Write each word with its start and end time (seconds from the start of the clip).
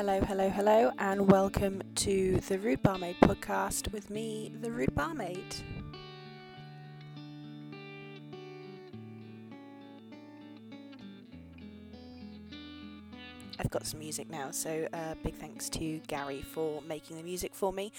Hello, 0.00 0.18
hello, 0.22 0.48
hello, 0.48 0.90
and 0.98 1.30
welcome 1.30 1.82
to 1.96 2.40
the 2.48 2.58
Rude 2.58 2.82
Barmaid 2.82 3.16
podcast 3.20 3.92
with 3.92 4.08
me, 4.08 4.50
the 4.62 4.70
Rude 4.70 4.94
Barmaid. 4.94 5.56
I've 13.58 13.68
got 13.68 13.84
some 13.84 14.00
music 14.00 14.30
now, 14.30 14.50
so 14.52 14.88
uh, 14.94 15.16
big 15.22 15.34
thanks 15.34 15.68
to 15.68 15.98
Gary 16.06 16.40
for 16.40 16.80
making 16.80 17.18
the 17.18 17.22
music 17.22 17.54
for 17.54 17.70
me. 17.70 17.92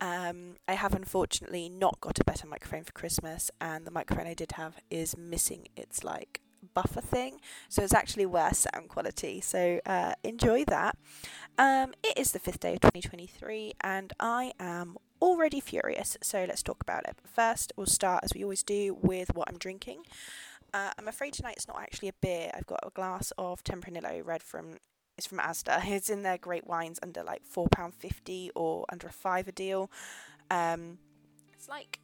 Um, 0.00 0.54
I 0.66 0.72
have 0.72 0.94
unfortunately 0.94 1.68
not 1.68 2.00
got 2.00 2.18
a 2.18 2.24
better 2.24 2.46
microphone 2.46 2.84
for 2.84 2.92
Christmas, 2.92 3.50
and 3.60 3.84
the 3.84 3.90
microphone 3.90 4.26
I 4.26 4.32
did 4.32 4.52
have 4.52 4.76
is 4.90 5.18
missing 5.18 5.68
its 5.76 6.02
like 6.02 6.40
buffer 6.74 7.00
thing, 7.00 7.40
so 7.68 7.82
it's 7.82 7.94
actually 7.94 8.26
worse 8.26 8.66
sound 8.72 8.88
quality. 8.88 9.40
So 9.40 9.80
uh, 9.86 10.14
enjoy 10.22 10.64
that. 10.66 10.96
Um, 11.58 11.92
it 12.02 12.18
is 12.18 12.32
the 12.32 12.38
fifth 12.38 12.60
day 12.60 12.74
of 12.74 12.80
2023, 12.80 13.74
and 13.80 14.12
I 14.18 14.52
am 14.58 14.96
already 15.20 15.60
furious. 15.60 16.16
So 16.22 16.44
let's 16.48 16.62
talk 16.62 16.82
about 16.82 17.04
it. 17.06 17.16
But 17.20 17.30
First, 17.30 17.72
we'll 17.76 17.86
start 17.86 18.24
as 18.24 18.32
we 18.34 18.42
always 18.42 18.62
do 18.62 18.96
with 19.00 19.34
what 19.34 19.48
I'm 19.48 19.58
drinking. 19.58 20.04
Uh, 20.74 20.90
I'm 20.98 21.08
afraid 21.08 21.34
tonight 21.34 21.54
it's 21.56 21.68
not 21.68 21.80
actually 21.80 22.08
a 22.08 22.14
beer. 22.20 22.50
I've 22.54 22.66
got 22.66 22.80
a 22.82 22.90
glass 22.90 23.32
of 23.36 23.62
Tempranillo 23.62 24.24
red 24.24 24.42
from 24.42 24.78
it's 25.18 25.26
from 25.26 25.38
Asda. 25.38 25.84
It's 25.86 26.10
in 26.10 26.22
their 26.22 26.38
great 26.38 26.66
wines 26.66 26.98
under 27.02 27.22
like 27.22 27.44
four 27.44 27.68
pound 27.68 27.94
fifty 27.94 28.50
or 28.54 28.86
under 28.90 29.06
a 29.06 29.12
five 29.12 29.48
a 29.48 29.52
deal. 29.52 29.90
Um, 30.50 30.98
it's 31.52 31.68
like 31.68 32.00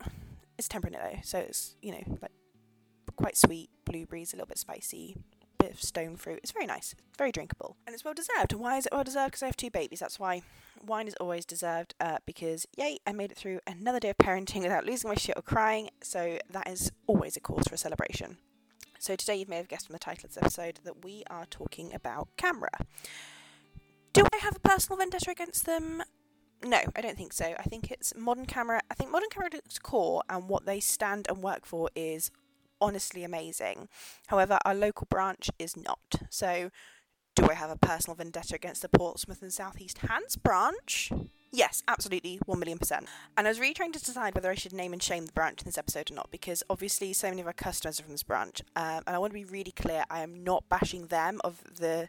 it's 0.58 0.68
Tempranillo, 0.68 1.24
so 1.24 1.38
it's 1.38 1.76
you 1.80 1.92
know 1.92 2.18
like 2.20 2.32
quite 3.20 3.36
sweet, 3.36 3.70
blueberries, 3.84 4.32
a 4.32 4.36
little 4.36 4.46
bit 4.46 4.58
spicy, 4.58 5.16
bit 5.58 5.72
of 5.72 5.82
stone 5.82 6.16
fruit. 6.16 6.40
It's 6.42 6.52
very 6.52 6.66
nice, 6.66 6.94
very 7.18 7.30
drinkable, 7.30 7.76
and 7.86 7.94
it's 7.94 8.04
well 8.04 8.14
deserved. 8.14 8.52
And 8.52 8.60
why 8.60 8.78
is 8.78 8.86
it 8.86 8.92
well 8.92 9.04
deserved? 9.04 9.32
Because 9.32 9.42
I 9.42 9.46
have 9.46 9.56
two 9.56 9.70
babies. 9.70 10.00
That's 10.00 10.18
why 10.18 10.42
wine 10.84 11.06
is 11.06 11.14
always 11.20 11.44
deserved. 11.44 11.94
Uh, 12.00 12.18
because 12.26 12.66
yay, 12.76 12.98
I 13.06 13.12
made 13.12 13.30
it 13.30 13.36
through 13.36 13.60
another 13.66 14.00
day 14.00 14.10
of 14.10 14.18
parenting 14.18 14.62
without 14.62 14.86
losing 14.86 15.08
my 15.08 15.16
shit 15.16 15.36
or 15.36 15.42
crying. 15.42 15.90
So 16.02 16.38
that 16.50 16.68
is 16.68 16.90
always 17.06 17.36
a 17.36 17.40
cause 17.40 17.64
for 17.68 17.74
a 17.74 17.78
celebration. 17.78 18.38
So 18.98 19.16
today 19.16 19.36
you 19.36 19.46
may 19.48 19.56
have 19.56 19.68
guessed 19.68 19.86
from 19.86 19.94
the 19.94 19.98
title 19.98 20.26
of 20.26 20.34
this 20.34 20.42
episode 20.42 20.80
that 20.84 21.04
we 21.04 21.24
are 21.30 21.46
talking 21.46 21.94
about 21.94 22.28
CAMRA. 22.36 22.86
Do 24.12 24.24
I 24.32 24.36
have 24.38 24.56
a 24.56 24.60
personal 24.60 24.98
vendetta 24.98 25.30
against 25.30 25.64
them? 25.66 26.02
No, 26.62 26.80
I 26.94 27.00
don't 27.00 27.16
think 27.16 27.32
so. 27.32 27.54
I 27.58 27.62
think 27.62 27.90
it's 27.90 28.14
modern 28.14 28.44
CAMRA. 28.44 28.80
I 28.90 28.94
think 28.94 29.10
modern 29.10 29.30
CAMRA 29.30 29.54
its 29.54 29.78
core 29.78 30.22
and 30.28 30.48
what 30.48 30.66
they 30.66 30.80
stand 30.80 31.26
and 31.30 31.42
work 31.42 31.64
for 31.64 31.88
is 31.94 32.30
honestly 32.80 33.24
amazing. 33.24 33.88
However, 34.28 34.58
our 34.64 34.74
local 34.74 35.06
branch 35.10 35.50
is 35.58 35.76
not. 35.76 36.22
So, 36.30 36.70
do 37.36 37.46
I 37.48 37.54
have 37.54 37.70
a 37.70 37.76
personal 37.76 38.16
vendetta 38.16 38.54
against 38.54 38.82
the 38.82 38.88
Portsmouth 38.88 39.40
and 39.42 39.52
South 39.52 39.80
East 39.80 39.98
Hants 39.98 40.36
branch? 40.36 41.12
Yes, 41.52 41.82
absolutely, 41.88 42.38
1 42.46 42.58
million 42.58 42.78
percent. 42.78 43.08
And 43.36 43.46
I 43.46 43.50
was 43.50 43.58
really 43.58 43.74
trying 43.74 43.92
to 43.92 43.98
decide 43.98 44.34
whether 44.34 44.50
I 44.50 44.54
should 44.54 44.72
name 44.72 44.92
and 44.92 45.02
shame 45.02 45.26
the 45.26 45.32
branch 45.32 45.62
in 45.62 45.64
this 45.64 45.78
episode 45.78 46.10
or 46.10 46.14
not, 46.14 46.30
because 46.30 46.62
obviously 46.70 47.12
so 47.12 47.28
many 47.28 47.40
of 47.40 47.46
our 47.46 47.52
customers 47.52 47.98
are 47.98 48.04
from 48.04 48.12
this 48.12 48.22
branch. 48.22 48.62
Um, 48.76 49.02
and 49.06 49.16
I 49.16 49.18
want 49.18 49.32
to 49.32 49.38
be 49.38 49.44
really 49.44 49.72
clear 49.72 50.04
I 50.10 50.20
am 50.20 50.44
not 50.44 50.68
bashing 50.68 51.06
them 51.06 51.40
of 51.42 51.62
the 51.76 52.08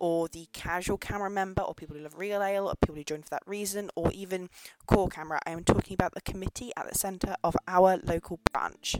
or 0.00 0.28
the 0.28 0.48
casual 0.52 0.98
CAMRA 0.98 1.30
member 1.30 1.62
or 1.62 1.74
people 1.74 1.94
who 1.94 2.02
love 2.02 2.18
real 2.18 2.42
ale 2.42 2.66
or 2.66 2.74
people 2.80 2.96
who 2.96 3.04
join 3.04 3.22
for 3.22 3.28
that 3.28 3.42
reason 3.46 3.90
or 3.94 4.10
even 4.12 4.48
core 4.86 5.08
CAMRA. 5.08 5.38
I 5.46 5.50
am 5.50 5.62
talking 5.62 5.94
about 5.94 6.14
the 6.14 6.22
committee 6.22 6.72
at 6.76 6.90
the 6.90 6.98
centre 6.98 7.36
of 7.44 7.54
our 7.68 7.98
local 8.02 8.40
branch. 8.50 8.96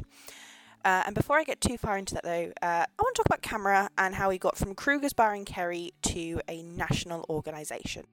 Uh, 0.84 1.02
and 1.06 1.14
before 1.14 1.38
I 1.38 1.44
get 1.44 1.60
too 1.60 1.76
far 1.76 1.98
into 1.98 2.14
that, 2.14 2.24
though, 2.24 2.52
uh, 2.62 2.84
I 2.86 3.02
want 3.02 3.14
to 3.16 3.22
talk 3.22 3.26
about 3.26 3.42
CAMRA 3.42 3.88
and 3.98 4.14
how 4.14 4.30
we 4.30 4.38
got 4.38 4.56
from 4.56 4.74
Kruger's 4.74 5.12
Bar 5.12 5.34
in 5.34 5.44
Kerry 5.44 5.92
to 6.02 6.40
a 6.48 6.62
national 6.62 7.26
organisation. 7.28 8.06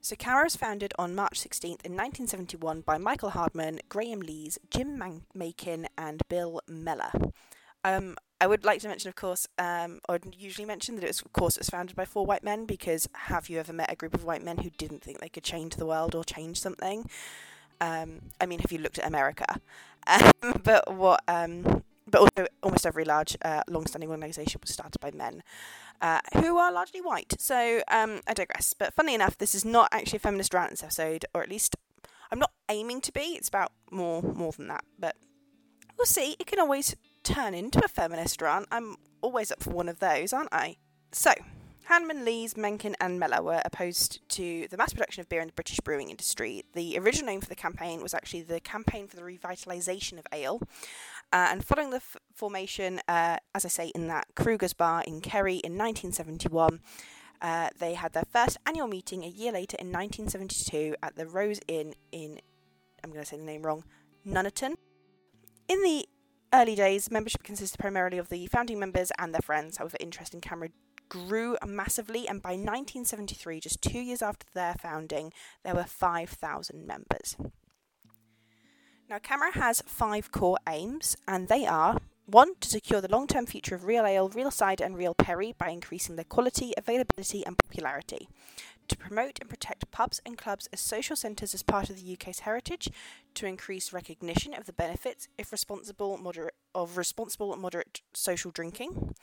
So, 0.00 0.16
CAMRA 0.16 0.44
was 0.44 0.56
founded 0.56 0.94
on 0.98 1.14
March 1.14 1.40
16th 1.40 1.84
in 1.84 1.92
1971 1.92 2.82
by 2.82 2.96
Michael 2.96 3.30
Hardman, 3.30 3.80
Graham 3.88 4.20
Lees, 4.20 4.58
Jim 4.70 4.96
Man- 4.96 5.26
Makin, 5.34 5.88
and 5.98 6.22
Bill 6.28 6.60
Mellor. 6.68 7.10
Um, 7.84 8.16
I 8.40 8.46
would 8.46 8.64
like 8.64 8.80
to 8.80 8.88
mention, 8.88 9.08
of 9.08 9.16
course, 9.16 9.46
um, 9.58 10.00
or 10.08 10.18
usually 10.36 10.66
mention 10.66 10.94
that 10.96 11.04
it 11.04 11.08
was, 11.08 11.22
of 11.22 11.32
course, 11.32 11.56
it 11.56 11.60
was 11.60 11.70
founded 11.70 11.96
by 11.96 12.04
four 12.04 12.26
white 12.26 12.44
men 12.44 12.66
because 12.66 13.08
have 13.12 13.48
you 13.48 13.58
ever 13.58 13.72
met 13.72 13.90
a 13.90 13.96
group 13.96 14.14
of 14.14 14.24
white 14.24 14.44
men 14.44 14.58
who 14.58 14.70
didn't 14.70 15.02
think 15.02 15.20
they 15.20 15.28
could 15.28 15.44
change 15.44 15.76
the 15.76 15.86
world 15.86 16.14
or 16.14 16.24
change 16.24 16.60
something? 16.60 17.08
Um, 17.80 18.20
I 18.40 18.46
mean, 18.46 18.58
have 18.60 18.72
you 18.72 18.78
looked 18.78 18.98
at 18.98 19.06
America? 19.06 19.60
Um, 20.06 20.60
but 20.64 20.94
what? 20.94 21.22
Um, 21.28 21.82
but 22.08 22.20
also, 22.20 22.46
almost 22.62 22.86
every 22.86 23.04
large, 23.04 23.36
uh, 23.42 23.62
long-standing 23.68 24.10
organisation 24.10 24.60
was 24.62 24.72
started 24.72 25.00
by 25.00 25.10
men. 25.10 25.42
Uh, 26.00 26.20
who 26.34 26.58
are 26.58 26.70
largely 26.70 27.00
white. 27.00 27.34
So 27.38 27.80
um, 27.88 28.20
I 28.26 28.34
digress. 28.34 28.74
But 28.78 28.92
funnily 28.94 29.14
enough, 29.14 29.38
this 29.38 29.54
is 29.54 29.64
not 29.64 29.88
actually 29.92 30.18
a 30.18 30.20
feminist 30.20 30.52
rant 30.52 30.70
this 30.70 30.82
episode, 30.82 31.24
or 31.34 31.42
at 31.42 31.48
least 31.48 31.74
I'm 32.30 32.38
not 32.38 32.52
aiming 32.68 33.00
to 33.02 33.12
be. 33.12 33.34
It's 33.36 33.48
about 33.48 33.72
more 33.90 34.22
more 34.22 34.52
than 34.52 34.68
that. 34.68 34.84
But 34.98 35.16
we'll 35.96 36.06
see. 36.06 36.36
It 36.38 36.46
can 36.46 36.60
always 36.60 36.94
turn 37.22 37.54
into 37.54 37.82
a 37.84 37.88
feminist 37.88 38.42
rant. 38.42 38.68
I'm 38.70 38.96
always 39.22 39.50
up 39.50 39.62
for 39.62 39.70
one 39.70 39.88
of 39.88 39.98
those, 39.98 40.32
aren't 40.32 40.52
I? 40.52 40.76
So. 41.12 41.32
Hardman, 41.86 42.24
Lees, 42.24 42.56
Mencken, 42.56 42.96
and 43.00 43.20
Mellor 43.20 43.42
were 43.42 43.62
opposed 43.64 44.28
to 44.30 44.66
the 44.68 44.76
mass 44.76 44.92
production 44.92 45.20
of 45.20 45.28
beer 45.28 45.40
in 45.40 45.46
the 45.46 45.52
British 45.52 45.78
brewing 45.78 46.10
industry. 46.10 46.64
The 46.74 46.98
original 46.98 47.26
name 47.26 47.40
for 47.40 47.48
the 47.48 47.54
campaign 47.54 48.02
was 48.02 48.12
actually 48.12 48.42
the 48.42 48.58
Campaign 48.58 49.06
for 49.06 49.14
the 49.14 49.22
Revitalisation 49.22 50.18
of 50.18 50.26
Ale. 50.32 50.60
Uh, 51.32 51.48
and 51.52 51.64
following 51.64 51.90
the 51.90 51.98
f- 51.98 52.16
formation, 52.34 53.00
uh, 53.06 53.36
as 53.54 53.64
I 53.64 53.68
say, 53.68 53.92
in 53.94 54.08
that 54.08 54.26
Kruger's 54.34 54.72
Bar 54.72 55.04
in 55.06 55.20
Kerry 55.20 55.58
in 55.58 55.78
1971, 55.78 56.80
uh, 57.40 57.68
they 57.78 57.94
had 57.94 58.14
their 58.14 58.24
first 58.32 58.56
annual 58.66 58.88
meeting 58.88 59.22
a 59.22 59.28
year 59.28 59.52
later 59.52 59.76
in 59.78 59.92
1972 59.92 60.96
at 61.04 61.14
the 61.14 61.26
Rose 61.26 61.60
Inn 61.68 61.94
in, 62.10 62.40
I'm 63.04 63.10
going 63.10 63.22
to 63.22 63.28
say 63.28 63.36
the 63.36 63.44
name 63.44 63.62
wrong, 63.62 63.84
Nuneaton. 64.26 64.74
In 65.68 65.82
the 65.84 66.08
early 66.52 66.74
days, 66.74 67.12
membership 67.12 67.44
consisted 67.44 67.78
primarily 67.78 68.18
of 68.18 68.28
the 68.28 68.48
founding 68.48 68.80
members 68.80 69.12
and 69.18 69.32
their 69.32 69.40
friends. 69.40 69.76
However, 69.76 69.96
interest 70.00 70.34
in 70.34 70.40
CAMRA 70.40 70.70
grew 71.08 71.56
massively, 71.66 72.28
and 72.28 72.42
by 72.42 72.50
1973, 72.50 73.60
just 73.60 73.82
two 73.82 74.00
years 74.00 74.22
after 74.22 74.46
their 74.54 74.74
founding, 74.74 75.32
there 75.64 75.74
were 75.74 75.84
5,000 75.84 76.86
members. 76.86 77.36
Now, 79.08 79.18
CAMRA 79.18 79.52
has 79.52 79.82
five 79.86 80.32
core 80.32 80.58
aims, 80.68 81.16
and 81.28 81.48
they 81.48 81.64
are 81.66 81.98
one, 82.26 82.56
to 82.56 82.68
secure 82.68 83.00
the 83.00 83.10
long 83.10 83.28
term 83.28 83.46
future 83.46 83.76
of 83.76 83.84
real 83.84 84.04
ale, 84.04 84.28
real 84.28 84.50
cider, 84.50 84.84
and 84.84 84.96
real 84.96 85.14
perry 85.14 85.54
by 85.56 85.68
increasing 85.68 86.16
their 86.16 86.24
quality, 86.24 86.72
availability, 86.76 87.46
and 87.46 87.56
popularity. 87.56 88.28
To 88.88 88.96
promote 88.96 89.38
and 89.40 89.48
protect 89.48 89.90
pubs 89.92 90.20
and 90.26 90.36
clubs 90.36 90.68
as 90.72 90.80
social 90.80 91.14
centres 91.14 91.54
as 91.54 91.62
part 91.62 91.88
of 91.88 91.96
the 91.96 92.12
UK's 92.12 92.40
heritage, 92.40 92.90
to 93.34 93.46
increase 93.46 93.92
recognition 93.92 94.54
of 94.54 94.66
the 94.66 94.72
benefits 94.72 95.28
if 95.38 95.52
responsible 95.52 96.16
moderate, 96.18 96.54
of 96.74 96.96
responsible 96.96 97.52
and 97.52 97.62
moderate 97.62 98.00
social 98.12 98.50
drinking, 98.50 99.14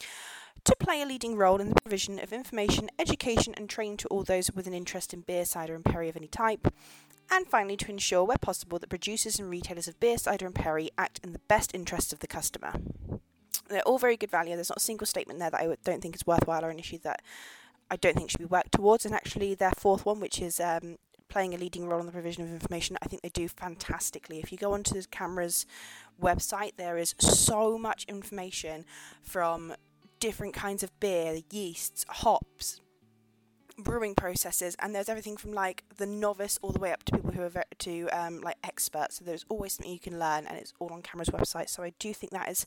to 0.65 0.75
play 0.77 1.01
a 1.01 1.05
leading 1.05 1.35
role 1.35 1.59
in 1.59 1.69
the 1.69 1.81
provision 1.81 2.19
of 2.19 2.31
information, 2.31 2.89
education, 2.97 3.53
and 3.57 3.69
training 3.69 3.97
to 3.97 4.07
all 4.07 4.23
those 4.23 4.49
with 4.51 4.67
an 4.67 4.73
interest 4.73 5.13
in 5.13 5.21
beer, 5.21 5.45
cider, 5.45 5.75
and 5.75 5.83
perry 5.83 6.09
of 6.09 6.15
any 6.15 6.27
type, 6.27 6.73
and 7.29 7.47
finally 7.47 7.77
to 7.77 7.89
ensure, 7.89 8.23
where 8.23 8.37
possible, 8.37 8.79
that 8.79 8.89
producers 8.89 9.39
and 9.39 9.49
retailers 9.49 9.87
of 9.87 9.99
beer, 9.99 10.17
cider, 10.17 10.45
and 10.45 10.55
perry 10.55 10.89
act 10.97 11.19
in 11.23 11.33
the 11.33 11.39
best 11.47 11.73
interests 11.73 12.13
of 12.13 12.19
the 12.19 12.27
customer. 12.27 12.73
They're 13.69 13.81
all 13.81 13.97
very 13.97 14.17
good 14.17 14.31
value. 14.31 14.55
There's 14.55 14.69
not 14.69 14.77
a 14.77 14.81
single 14.81 15.07
statement 15.07 15.39
there 15.39 15.49
that 15.49 15.59
I 15.59 15.75
don't 15.83 16.01
think 16.01 16.15
is 16.15 16.27
worthwhile 16.27 16.63
or 16.63 16.69
an 16.69 16.79
issue 16.79 16.99
that 17.03 17.21
I 17.89 17.95
don't 17.95 18.15
think 18.15 18.29
should 18.29 18.39
be 18.39 18.45
worked 18.45 18.73
towards. 18.73 19.05
And 19.05 19.15
actually, 19.15 19.55
their 19.55 19.71
fourth 19.77 20.05
one, 20.05 20.19
which 20.19 20.41
is 20.41 20.59
um, 20.59 20.97
playing 21.29 21.53
a 21.53 21.57
leading 21.57 21.87
role 21.87 21.99
in 21.99 22.05
the 22.05 22.11
provision 22.11 22.43
of 22.43 22.51
information, 22.51 22.97
I 23.01 23.07
think 23.07 23.21
they 23.21 23.29
do 23.29 23.47
fantastically. 23.47 24.39
If 24.39 24.51
you 24.51 24.57
go 24.57 24.73
onto 24.73 24.93
the 24.93 25.07
CAMRA's 25.07 25.65
website, 26.21 26.73
there 26.77 26.97
is 26.97 27.15
so 27.19 27.77
much 27.77 28.05
information 28.07 28.85
from 29.21 29.73
different 30.23 30.53
kinds 30.53 30.83
of 30.83 30.99
beer, 31.01 31.39
yeasts, 31.51 32.05
hops, 32.07 32.79
brewing 33.77 34.15
processes, 34.15 34.73
and 34.79 34.95
there's 34.95 35.09
everything 35.09 35.35
from 35.35 35.51
like 35.51 35.83
the 35.97 36.05
novice 36.05 36.57
all 36.61 36.71
the 36.71 36.79
way 36.79 36.93
up 36.93 37.03
to 37.03 37.11
people 37.11 37.31
who 37.31 37.41
are 37.41 37.65
to 37.79 38.07
um, 38.07 38.39
like 38.39 38.55
experts. 38.63 39.17
So 39.17 39.25
there's 39.25 39.43
always 39.49 39.73
something 39.73 39.91
you 39.91 39.99
can 39.99 40.17
learn, 40.17 40.47
and 40.47 40.57
it's 40.57 40.71
all 40.79 40.93
on 40.93 41.01
CAMRA's 41.01 41.27
website. 41.27 41.67
So 41.67 41.83
I 41.83 41.91
do 41.99 42.13
think 42.13 42.31
that 42.31 42.49
is 42.49 42.65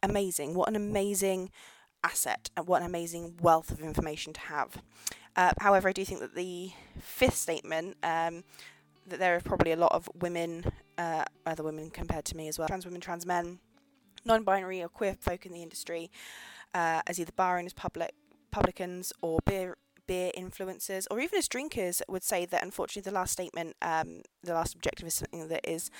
amazing. 0.00 0.54
What 0.54 0.68
an 0.68 0.76
amazing 0.76 1.50
asset, 2.04 2.50
and 2.56 2.68
what 2.68 2.82
an 2.82 2.86
amazing 2.86 3.38
wealth 3.42 3.72
of 3.72 3.80
information 3.80 4.32
to 4.34 4.40
have. 4.42 4.80
Uh, 5.34 5.54
however, 5.58 5.88
I 5.88 5.92
do 5.92 6.04
think 6.04 6.20
that 6.20 6.36
the 6.36 6.70
fifth 7.00 7.36
statement. 7.36 7.96
Um, 8.04 8.44
that 9.08 9.20
there 9.20 9.36
are 9.36 9.40
probably 9.40 9.70
a 9.70 9.76
lot 9.76 9.92
of 9.92 10.08
women, 10.14 10.64
uh, 10.98 11.24
other 11.46 11.62
women 11.62 11.90
compared 11.90 12.24
to 12.24 12.36
me 12.36 12.48
as 12.48 12.58
well, 12.58 12.66
trans 12.66 12.84
women, 12.84 13.00
trans 13.00 13.24
men, 13.24 13.60
non-binary 14.24 14.82
or 14.82 14.88
queer 14.88 15.14
folk 15.14 15.46
in 15.46 15.52
the 15.52 15.62
industry, 15.62 16.10
uh, 16.76 17.00
as 17.06 17.18
either 17.18 17.32
bar 17.32 17.58
owners, 17.58 17.72
public 17.72 18.12
publicans, 18.50 19.12
or 19.22 19.38
beer 19.44 19.76
beer 20.06 20.30
influencers, 20.36 21.06
or 21.10 21.18
even 21.18 21.38
as 21.38 21.48
drinkers, 21.48 22.02
would 22.08 22.22
say 22.22 22.44
that 22.46 22.62
unfortunately 22.62 23.10
the 23.10 23.14
last 23.14 23.32
statement, 23.32 23.74
um, 23.82 24.22
the 24.44 24.54
last 24.54 24.74
objective 24.74 25.06
is 25.08 25.14
something 25.14 25.48
that 25.48 25.68
is 25.68 25.90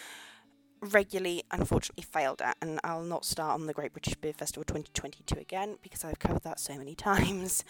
regularly, 0.81 1.43
unfortunately, 1.51 2.05
failed 2.05 2.43
at. 2.43 2.57
And 2.61 2.79
I'll 2.85 3.03
not 3.03 3.25
start 3.25 3.55
on 3.55 3.67
the 3.67 3.73
Great 3.73 3.93
British 3.93 4.15
Beer 4.15 4.33
Festival 4.33 4.65
2022 4.65 5.41
again 5.41 5.79
because 5.83 6.05
I've 6.05 6.19
covered 6.19 6.43
that 6.43 6.61
so 6.61 6.77
many 6.77 6.95
times. 7.09 7.65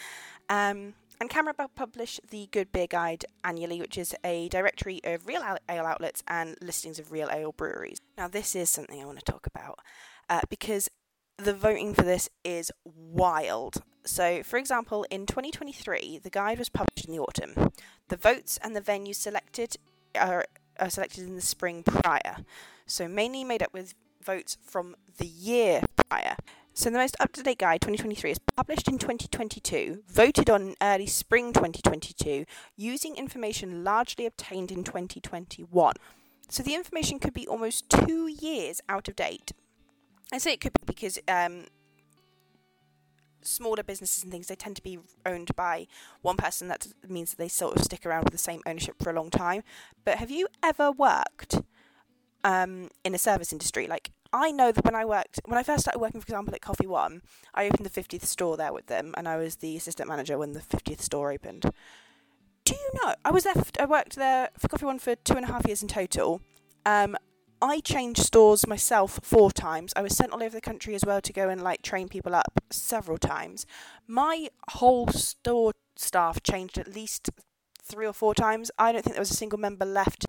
Um, 0.48 0.94
and 1.18 1.30
CAMRA 1.30 1.54
publish 1.74 2.20
the 2.30 2.48
Good 2.50 2.72
Beer 2.72 2.86
Guide 2.86 3.24
annually, 3.42 3.80
which 3.80 3.96
is 3.96 4.14
a 4.22 4.48
directory 4.50 5.00
of 5.04 5.26
real 5.26 5.42
ale 5.42 5.86
outlets 5.86 6.22
and 6.28 6.56
listings 6.60 6.98
of 6.98 7.12
real 7.12 7.30
ale 7.30 7.52
breweries. 7.52 7.98
Now, 8.18 8.28
this 8.28 8.54
is 8.54 8.68
something 8.68 9.00
I 9.00 9.06
want 9.06 9.18
to 9.18 9.24
talk 9.24 9.46
about 9.46 9.78
uh, 10.28 10.42
because 10.50 10.90
the 11.38 11.52
voting 11.52 11.94
for 11.94 12.02
this 12.02 12.28
is 12.44 12.72
wild. 12.84 13.82
So, 14.04 14.42
for 14.42 14.58
example, 14.58 15.04
in 15.10 15.26
2023, 15.26 16.20
the 16.22 16.30
guide 16.30 16.58
was 16.58 16.68
published 16.68 17.06
in 17.06 17.12
the 17.12 17.20
autumn. 17.20 17.72
The 18.08 18.16
votes 18.16 18.58
and 18.62 18.74
the 18.74 18.80
venues 18.80 19.16
selected 19.16 19.76
are, 20.18 20.46
are 20.78 20.90
selected 20.90 21.24
in 21.24 21.34
the 21.34 21.42
spring 21.42 21.82
prior, 21.82 22.38
so 22.86 23.08
mainly 23.08 23.44
made 23.44 23.62
up 23.62 23.72
with 23.72 23.94
votes 24.22 24.56
from 24.62 24.94
the 25.18 25.26
year 25.26 25.82
prior. 26.08 26.36
So 26.72 26.90
the 26.90 26.98
most 26.98 27.16
up-to-date 27.18 27.58
guide 27.58 27.80
2023 27.80 28.32
is 28.32 28.38
published 28.54 28.86
in 28.86 28.98
2022, 28.98 30.02
voted 30.08 30.50
on 30.50 30.62
in 30.62 30.74
early 30.82 31.06
spring 31.06 31.52
2022, 31.52 32.44
using 32.76 33.16
information 33.16 33.82
largely 33.82 34.26
obtained 34.26 34.70
in 34.70 34.84
2021. 34.84 35.94
So 36.48 36.62
the 36.62 36.74
information 36.74 37.18
could 37.18 37.32
be 37.32 37.48
almost 37.48 37.88
two 37.88 38.28
years 38.28 38.80
out 38.88 39.08
of 39.08 39.16
date. 39.16 39.52
I 40.32 40.38
say 40.38 40.52
it 40.52 40.60
could 40.60 40.72
be 40.72 40.84
because 40.86 41.18
um, 41.28 41.64
smaller 43.42 43.82
businesses 43.82 44.22
and 44.22 44.32
things 44.32 44.48
they 44.48 44.56
tend 44.56 44.76
to 44.76 44.82
be 44.82 44.98
owned 45.24 45.54
by 45.56 45.86
one 46.22 46.36
person. 46.36 46.68
That 46.68 46.86
means 47.08 47.30
that 47.30 47.38
they 47.38 47.48
sort 47.48 47.76
of 47.76 47.84
stick 47.84 48.04
around 48.04 48.24
with 48.24 48.32
the 48.32 48.38
same 48.38 48.60
ownership 48.66 48.96
for 49.02 49.10
a 49.10 49.14
long 49.14 49.30
time. 49.30 49.62
But 50.04 50.18
have 50.18 50.30
you 50.30 50.48
ever 50.62 50.90
worked 50.90 51.60
um, 52.44 52.90
in 53.04 53.14
a 53.14 53.18
service 53.18 53.52
industry? 53.52 53.86
Like 53.86 54.10
I 54.32 54.50
know 54.50 54.72
that 54.72 54.84
when 54.84 54.94
I 54.94 55.04
worked, 55.04 55.40
when 55.44 55.58
I 55.58 55.62
first 55.62 55.82
started 55.82 56.00
working, 56.00 56.20
for 56.20 56.26
example, 56.26 56.54
at 56.54 56.60
Coffee 56.60 56.86
One, 56.86 57.22
I 57.54 57.66
opened 57.66 57.86
the 57.86 58.02
50th 58.02 58.24
store 58.24 58.56
there 58.56 58.72
with 58.72 58.86
them, 58.86 59.14
and 59.16 59.28
I 59.28 59.36
was 59.36 59.56
the 59.56 59.76
assistant 59.76 60.08
manager 60.08 60.38
when 60.38 60.52
the 60.52 60.60
50th 60.60 61.00
store 61.00 61.32
opened. 61.32 61.70
Do 62.64 62.74
you 62.74 62.90
know? 63.00 63.14
I 63.24 63.30
was 63.30 63.44
there. 63.44 63.54
I 63.78 63.86
worked 63.86 64.16
there 64.16 64.50
for 64.58 64.68
Coffee 64.68 64.86
One 64.86 64.98
for 64.98 65.14
two 65.14 65.34
and 65.34 65.44
a 65.44 65.48
half 65.48 65.66
years 65.66 65.82
in 65.82 65.88
total. 65.88 66.40
Um, 66.84 67.16
I 67.60 67.80
changed 67.80 68.22
stores 68.22 68.66
myself 68.66 69.18
four 69.22 69.50
times. 69.50 69.92
I 69.96 70.02
was 70.02 70.16
sent 70.16 70.32
all 70.32 70.42
over 70.42 70.56
the 70.56 70.60
country 70.60 70.94
as 70.94 71.04
well 71.04 71.20
to 71.20 71.32
go 71.32 71.48
and 71.48 71.62
like 71.62 71.82
train 71.82 72.08
people 72.08 72.34
up 72.34 72.60
several 72.70 73.18
times. 73.18 73.66
My 74.06 74.48
whole 74.70 75.08
store 75.08 75.72
staff 75.96 76.42
changed 76.42 76.78
at 76.78 76.94
least 76.94 77.30
three 77.82 78.06
or 78.06 78.12
four 78.12 78.34
times. 78.34 78.70
I 78.78 78.92
don't 78.92 79.02
think 79.02 79.14
there 79.14 79.20
was 79.20 79.30
a 79.30 79.36
single 79.36 79.58
member 79.58 79.84
left 79.84 80.26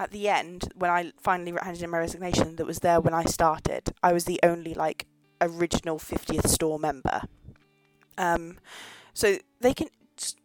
at 0.00 0.12
the 0.12 0.30
end, 0.30 0.72
when 0.74 0.90
I 0.90 1.12
finally 1.20 1.52
handed 1.60 1.82
in 1.82 1.90
my 1.90 1.98
resignation, 1.98 2.56
that 2.56 2.66
was 2.66 2.78
there 2.78 3.02
when 3.02 3.12
I 3.12 3.24
started. 3.24 3.92
I 4.02 4.14
was 4.14 4.24
the 4.24 4.40
only 4.42 4.72
like 4.72 5.06
original 5.42 5.98
50th 5.98 6.48
store 6.48 6.78
member. 6.78 7.22
Um, 8.16 8.56
so 9.12 9.36
they 9.60 9.74
can 9.74 9.88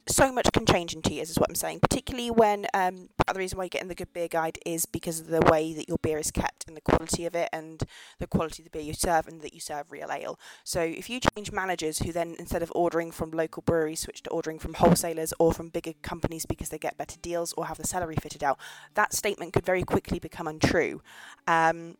so 0.07 0.31
much 0.31 0.51
can 0.51 0.65
change 0.65 0.93
in 0.93 1.01
two 1.01 1.13
years, 1.13 1.29
is 1.29 1.39
what 1.39 1.49
I'm 1.49 1.55
saying. 1.55 1.79
Particularly 1.79 2.31
when 2.31 2.67
um, 2.73 3.09
the 3.33 3.39
reason 3.39 3.57
why 3.57 3.65
you 3.65 3.69
get 3.69 3.81
in 3.81 3.87
the 3.87 3.95
good 3.95 4.13
beer 4.13 4.27
guide 4.27 4.59
is 4.65 4.85
because 4.85 5.19
of 5.19 5.27
the 5.27 5.41
way 5.41 5.73
that 5.73 5.87
your 5.87 5.97
beer 6.01 6.17
is 6.17 6.31
kept 6.31 6.65
and 6.67 6.77
the 6.77 6.81
quality 6.81 7.25
of 7.25 7.35
it 7.35 7.49
and 7.51 7.83
the 8.19 8.27
quality 8.27 8.61
of 8.61 8.65
the 8.65 8.69
beer 8.69 8.81
you 8.81 8.93
serve 8.93 9.27
and 9.27 9.41
that 9.41 9.53
you 9.53 9.59
serve 9.59 9.91
real 9.91 10.11
ale. 10.11 10.39
So 10.63 10.81
if 10.81 11.09
you 11.09 11.19
change 11.35 11.51
managers 11.51 11.99
who 11.99 12.11
then 12.11 12.35
instead 12.39 12.63
of 12.63 12.71
ordering 12.75 13.11
from 13.11 13.31
local 13.31 13.63
breweries 13.63 14.01
switch 14.01 14.23
to 14.23 14.29
ordering 14.29 14.59
from 14.59 14.75
wholesalers 14.75 15.33
or 15.39 15.51
from 15.53 15.69
bigger 15.69 15.93
companies 16.01 16.45
because 16.45 16.69
they 16.69 16.77
get 16.77 16.97
better 16.97 17.17
deals 17.21 17.53
or 17.53 17.65
have 17.65 17.77
the 17.77 17.87
salary 17.87 18.15
fitted 18.15 18.43
out, 18.43 18.59
that 18.93 19.13
statement 19.13 19.53
could 19.53 19.65
very 19.65 19.83
quickly 19.83 20.19
become 20.19 20.47
untrue. 20.47 21.01
Um, 21.47 21.97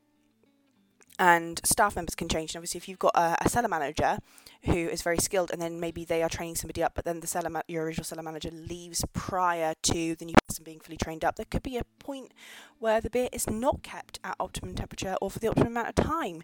and 1.18 1.62
staff 1.64 1.96
members 1.96 2.16
can 2.16 2.28
change. 2.28 2.52
And 2.52 2.60
obviously, 2.60 2.78
if 2.78 2.90
you've 2.90 3.00
got 3.00 3.16
a, 3.16 3.36
a 3.46 3.50
cellar 3.50 3.68
manager 3.68 4.20
who 4.64 4.74
is 4.74 5.02
very 5.02 5.18
skilled, 5.18 5.52
and 5.52 5.62
then 5.62 5.80
maybe 5.80 6.06
they 6.06 6.24
are 6.24 6.30
training 6.30 6.56
somebody 6.56 6.84
up, 6.84 6.94
but 6.96 7.06
then 7.06 7.20
the 7.20 7.28
cellar 7.28 7.50
ma- 7.50 7.62
your 7.68 7.86
original 7.86 8.04
cellar 8.04 8.24
manager 8.24 8.50
leaves 8.52 9.04
prior 9.14 9.74
to 9.84 10.16
the 10.16 10.26
new 10.26 10.34
person 10.48 10.64
being 10.64 10.80
fully 10.80 10.98
trained 10.98 11.24
up, 11.24 11.36
there 11.36 11.46
could 11.50 11.64
be 11.64 11.78
a 11.78 11.84
point 12.00 12.32
where 12.80 13.00
the 13.00 13.10
beer 13.10 13.30
is 13.32 13.50
not 13.50 13.84
kept 13.84 14.20
at 14.24 14.36
optimum 14.40 14.76
temperature 14.76 15.16
or 15.22 15.30
for 15.30 15.40
the 15.40 15.48
optimum 15.48 15.74
amount 15.74 15.90
of 15.90 15.96
time. 15.96 16.44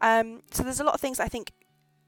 Um, 0.00 0.42
so 0.50 0.62
there's 0.62 0.80
a 0.80 0.84
lot 0.84 0.94
of 0.94 1.00
things 1.00 1.18
I 1.18 1.28
think, 1.28 1.52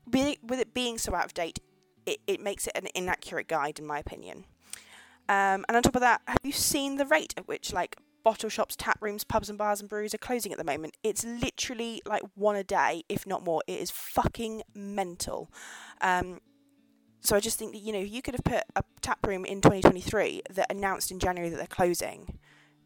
with 0.06 0.60
it 0.60 0.74
being 0.74 0.98
so 0.98 1.14
out 1.14 1.24
of 1.24 1.34
date, 1.34 1.58
it, 2.06 2.20
it 2.26 2.40
makes 2.40 2.66
it 2.66 2.72
an 2.74 2.88
inaccurate 2.94 3.48
guide, 3.48 3.78
in 3.78 3.86
my 3.86 3.98
opinion. 3.98 4.44
Um, 5.26 5.64
and 5.68 5.76
on 5.76 5.82
top 5.82 5.96
of 5.96 6.02
that, 6.02 6.20
have 6.26 6.38
you 6.42 6.52
seen 6.52 6.96
the 6.96 7.06
rate 7.06 7.32
at 7.38 7.48
which 7.48 7.72
like 7.72 7.96
bottle 8.24 8.48
shops, 8.48 8.74
tap 8.74 8.98
rooms, 9.00 9.22
pubs 9.22 9.48
and 9.48 9.58
bars 9.58 9.80
and 9.80 9.88
breweries 9.88 10.14
are 10.14 10.18
closing 10.18 10.50
at 10.50 10.58
the 10.58 10.64
moment. 10.64 10.96
It's 11.02 11.24
literally 11.24 12.02
like 12.04 12.22
one 12.34 12.56
a 12.56 12.64
day, 12.64 13.04
if 13.08 13.26
not 13.26 13.44
more. 13.44 13.62
It 13.66 13.78
is 13.78 13.90
fucking 13.90 14.62
mental. 14.74 15.52
Um, 16.00 16.40
so 17.20 17.36
I 17.36 17.40
just 17.40 17.58
think 17.58 17.72
that 17.72 17.78
you 17.78 17.92
know 17.92 18.00
you 18.00 18.22
could 18.22 18.34
have 18.34 18.44
put 18.44 18.64
a 18.74 18.82
tap 19.00 19.24
room 19.26 19.44
in 19.44 19.60
2023 19.60 20.42
that 20.50 20.70
announced 20.70 21.10
in 21.10 21.18
January 21.18 21.50
that 21.50 21.56
they're 21.56 21.66
closing. 21.66 22.38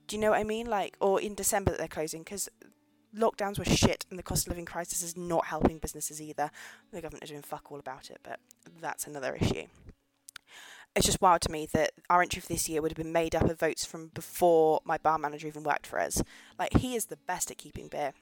Do 0.06 0.16
you 0.16 0.22
know 0.22 0.30
what 0.30 0.40
I 0.40 0.44
mean? 0.44 0.66
Like, 0.66 0.96
or 1.00 1.20
in 1.20 1.34
December 1.34 1.70
that 1.70 1.78
they're 1.78 1.88
closing 1.88 2.22
because 2.22 2.48
lockdowns 3.16 3.58
were 3.58 3.64
shit 3.64 4.04
and 4.10 4.18
the 4.18 4.22
cost 4.22 4.46
of 4.46 4.50
living 4.50 4.64
crisis 4.64 5.02
is 5.02 5.16
not 5.16 5.46
helping 5.46 5.78
businesses 5.78 6.20
either. 6.20 6.50
The 6.92 7.00
government 7.00 7.24
are 7.24 7.28
doing 7.28 7.42
fuck 7.42 7.70
all 7.70 7.78
about 7.78 8.10
it, 8.10 8.18
but 8.22 8.40
that's 8.80 9.06
another 9.06 9.34
issue 9.34 9.66
it's 10.94 11.06
just 11.06 11.20
wild 11.20 11.40
to 11.42 11.52
me 11.52 11.68
that 11.72 11.92
our 12.10 12.22
entry 12.22 12.40
for 12.40 12.48
this 12.48 12.68
year 12.68 12.82
would 12.82 12.90
have 12.90 12.96
been 12.96 13.12
made 13.12 13.34
up 13.34 13.48
of 13.48 13.58
votes 13.58 13.84
from 13.84 14.08
before 14.08 14.80
my 14.84 14.98
bar 14.98 15.18
manager 15.18 15.46
even 15.46 15.62
worked 15.62 15.86
for 15.86 16.00
us. 16.00 16.22
Like 16.58 16.78
he 16.78 16.96
is 16.96 17.06
the 17.06 17.16
best 17.16 17.50
at 17.50 17.58
keeping 17.58 17.88
beer. 17.88 18.12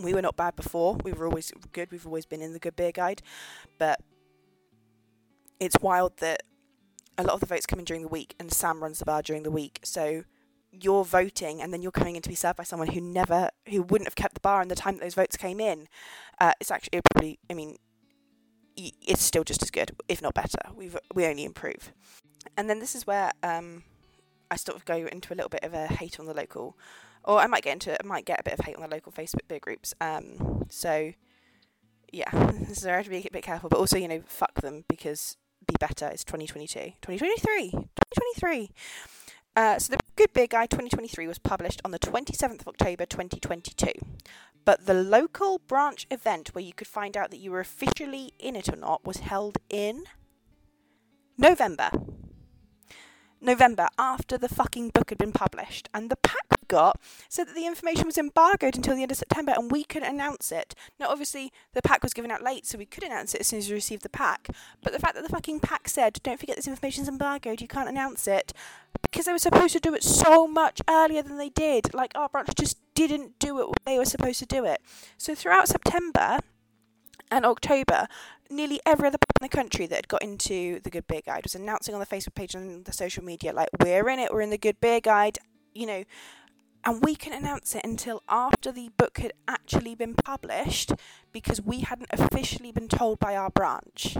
We 0.00 0.14
were 0.14 0.22
not 0.22 0.36
bad 0.36 0.54
before. 0.54 0.96
We 1.02 1.12
were 1.12 1.26
always 1.26 1.52
good. 1.72 1.90
We've 1.90 2.06
always 2.06 2.26
been 2.26 2.42
in 2.42 2.52
the 2.52 2.58
good 2.58 2.76
beer 2.76 2.92
guide, 2.92 3.22
but 3.78 4.00
it's 5.58 5.76
wild 5.80 6.18
that 6.18 6.42
a 7.16 7.24
lot 7.24 7.34
of 7.34 7.40
the 7.40 7.46
votes 7.46 7.66
come 7.66 7.80
in 7.80 7.84
during 7.84 8.02
the 8.02 8.08
week, 8.08 8.34
and 8.38 8.52
Sam 8.52 8.80
runs 8.80 9.00
the 9.00 9.04
bar 9.04 9.22
during 9.22 9.42
the 9.42 9.50
week. 9.50 9.80
So 9.82 10.22
you're 10.70 11.04
voting, 11.04 11.60
and 11.60 11.72
then 11.72 11.82
you're 11.82 11.90
coming 11.90 12.14
in 12.14 12.22
to 12.22 12.28
be 12.28 12.34
served 12.34 12.58
by 12.58 12.64
someone 12.64 12.88
who 12.88 13.00
never, 13.00 13.50
who 13.68 13.82
wouldn't 13.82 14.06
have 14.06 14.14
kept 14.14 14.34
the 14.34 14.40
bar 14.40 14.62
in 14.62 14.68
the 14.68 14.76
time 14.76 14.94
that 14.94 15.02
those 15.02 15.14
votes 15.14 15.36
came 15.36 15.58
in. 15.58 15.88
Uh, 16.40 16.52
it's 16.60 16.70
actually 16.70 16.98
it 16.98 17.04
probably, 17.12 17.38
I 17.50 17.54
mean, 17.54 17.76
it's 18.78 19.22
still 19.22 19.44
just 19.44 19.62
as 19.62 19.70
good, 19.70 19.92
if 20.08 20.22
not 20.22 20.34
better. 20.34 20.58
We've 20.74 20.96
we 21.14 21.26
only 21.26 21.44
improve. 21.44 21.92
And 22.56 22.68
then 22.68 22.78
this 22.78 22.94
is 22.94 23.06
where 23.06 23.32
um, 23.42 23.82
I 24.50 24.56
sort 24.56 24.76
of 24.76 24.84
go 24.84 24.94
into 24.94 25.32
a 25.32 25.36
little 25.36 25.48
bit 25.48 25.64
of 25.64 25.74
a 25.74 25.86
hate 25.86 26.18
on 26.20 26.26
the 26.26 26.34
local, 26.34 26.76
or 27.24 27.38
I 27.38 27.46
might 27.46 27.62
get 27.62 27.72
into 27.74 27.92
I 27.92 28.06
might 28.06 28.24
get 28.24 28.40
a 28.40 28.42
bit 28.42 28.58
of 28.58 28.64
hate 28.64 28.76
on 28.76 28.82
the 28.82 28.88
local 28.88 29.12
Facebook 29.12 29.46
beer 29.48 29.60
groups. 29.60 29.94
Um, 30.00 30.66
so 30.70 31.12
yeah, 32.12 32.30
so 32.72 32.90
I 32.90 32.96
have 32.96 33.04
to 33.04 33.10
be 33.10 33.18
a 33.18 33.30
bit 33.32 33.42
careful, 33.42 33.68
but 33.68 33.78
also 33.78 33.98
you 33.98 34.08
know 34.08 34.22
fuck 34.26 34.54
them 34.60 34.84
because 34.88 35.36
be 35.66 35.74
better. 35.78 36.06
It's 36.08 36.24
2022, 36.24 36.92
2023, 37.02 37.70
2023. 37.70 38.70
Uh, 39.56 39.78
so 39.78 39.92
the 39.92 39.98
Good 40.16 40.32
Beer 40.32 40.46
Guide 40.46 40.70
2023 40.70 41.26
was 41.26 41.38
published 41.38 41.80
on 41.84 41.90
the 41.90 41.98
27th 41.98 42.60
of 42.60 42.68
October 42.68 43.04
2022. 43.06 43.90
But 44.68 44.84
the 44.84 44.92
local 44.92 45.60
branch 45.60 46.06
event 46.10 46.54
where 46.54 46.62
you 46.62 46.74
could 46.74 46.86
find 46.86 47.16
out 47.16 47.30
that 47.30 47.38
you 47.38 47.50
were 47.50 47.60
officially 47.60 48.34
in 48.38 48.54
it 48.54 48.68
or 48.68 48.76
not 48.76 49.02
was 49.02 49.16
held 49.16 49.56
in 49.70 50.04
November. 51.38 51.88
November 53.40 53.88
after 53.98 54.36
the 54.36 54.48
fucking 54.48 54.90
book 54.90 55.10
had 55.10 55.18
been 55.18 55.32
published, 55.32 55.88
and 55.94 56.10
the 56.10 56.16
pack 56.16 56.46
we 56.50 56.66
got 56.66 57.00
said 57.28 57.48
that 57.48 57.54
the 57.54 57.66
information 57.66 58.06
was 58.06 58.18
embargoed 58.18 58.76
until 58.76 58.94
the 58.94 59.02
end 59.02 59.12
of 59.12 59.18
September, 59.18 59.52
and 59.56 59.70
we 59.70 59.84
could 59.84 60.02
announce 60.02 60.52
it. 60.52 60.74
Now, 60.98 61.08
obviously, 61.08 61.52
the 61.72 61.82
pack 61.82 62.02
was 62.02 62.14
given 62.14 62.30
out 62.30 62.42
late, 62.42 62.66
so 62.66 62.78
we 62.78 62.86
could 62.86 63.04
announce 63.04 63.34
it 63.34 63.40
as 63.40 63.46
soon 63.46 63.60
as 63.60 63.68
we 63.68 63.74
received 63.74 64.02
the 64.02 64.08
pack. 64.08 64.48
But 64.82 64.92
the 64.92 64.98
fact 64.98 65.14
that 65.14 65.22
the 65.22 65.28
fucking 65.28 65.60
pack 65.60 65.88
said, 65.88 66.20
"Don't 66.22 66.40
forget 66.40 66.56
this 66.56 66.68
information 66.68 67.02
is 67.02 67.08
embargoed, 67.08 67.60
you 67.60 67.68
can't 67.68 67.88
announce 67.88 68.26
it," 68.26 68.52
because 69.02 69.24
they 69.24 69.32
were 69.32 69.38
supposed 69.38 69.72
to 69.74 69.80
do 69.80 69.94
it 69.94 70.02
so 70.02 70.46
much 70.46 70.82
earlier 70.88 71.22
than 71.22 71.38
they 71.38 71.50
did. 71.50 71.94
Like 71.94 72.12
our 72.14 72.28
branch 72.28 72.50
just 72.56 72.76
didn't 72.94 73.38
do 73.38 73.60
it 73.60 73.68
they 73.84 73.98
were 73.98 74.04
supposed 74.04 74.40
to 74.40 74.46
do 74.46 74.64
it. 74.64 74.82
So 75.16 75.34
throughout 75.34 75.68
September 75.68 76.38
and 77.30 77.46
October, 77.46 78.08
nearly 78.50 78.80
every 78.86 79.08
other 79.08 79.18
pub 79.18 79.42
in 79.42 79.44
the 79.44 79.56
country 79.56 79.86
that 79.86 79.94
had 79.94 80.08
got 80.08 80.22
into 80.22 80.80
the 80.80 80.90
Good 80.90 81.06
Beer 81.06 81.20
Guide 81.24 81.44
was 81.44 81.54
announcing 81.54 81.94
on 81.94 82.00
the 82.00 82.06
Facebook 82.06 82.34
page 82.34 82.54
and 82.54 82.84
the 82.84 82.92
social 82.92 83.24
media, 83.24 83.52
like, 83.52 83.68
we're 83.80 84.08
in 84.08 84.18
it, 84.18 84.32
we're 84.32 84.40
in 84.40 84.50
the 84.50 84.58
Good 84.58 84.80
Beer 84.80 85.00
Guide, 85.00 85.38
you 85.74 85.86
know. 85.86 86.04
And 86.84 87.04
we 87.04 87.16
couldn't 87.16 87.40
announce 87.40 87.74
it 87.74 87.84
until 87.84 88.22
after 88.28 88.70
the 88.70 88.90
book 88.96 89.18
had 89.18 89.32
actually 89.48 89.94
been 89.94 90.14
published 90.14 90.92
because 91.32 91.60
we 91.60 91.80
hadn't 91.80 92.08
officially 92.12 92.72
been 92.72 92.88
told 92.88 93.18
by 93.18 93.36
our 93.36 93.50
branch. 93.50 94.16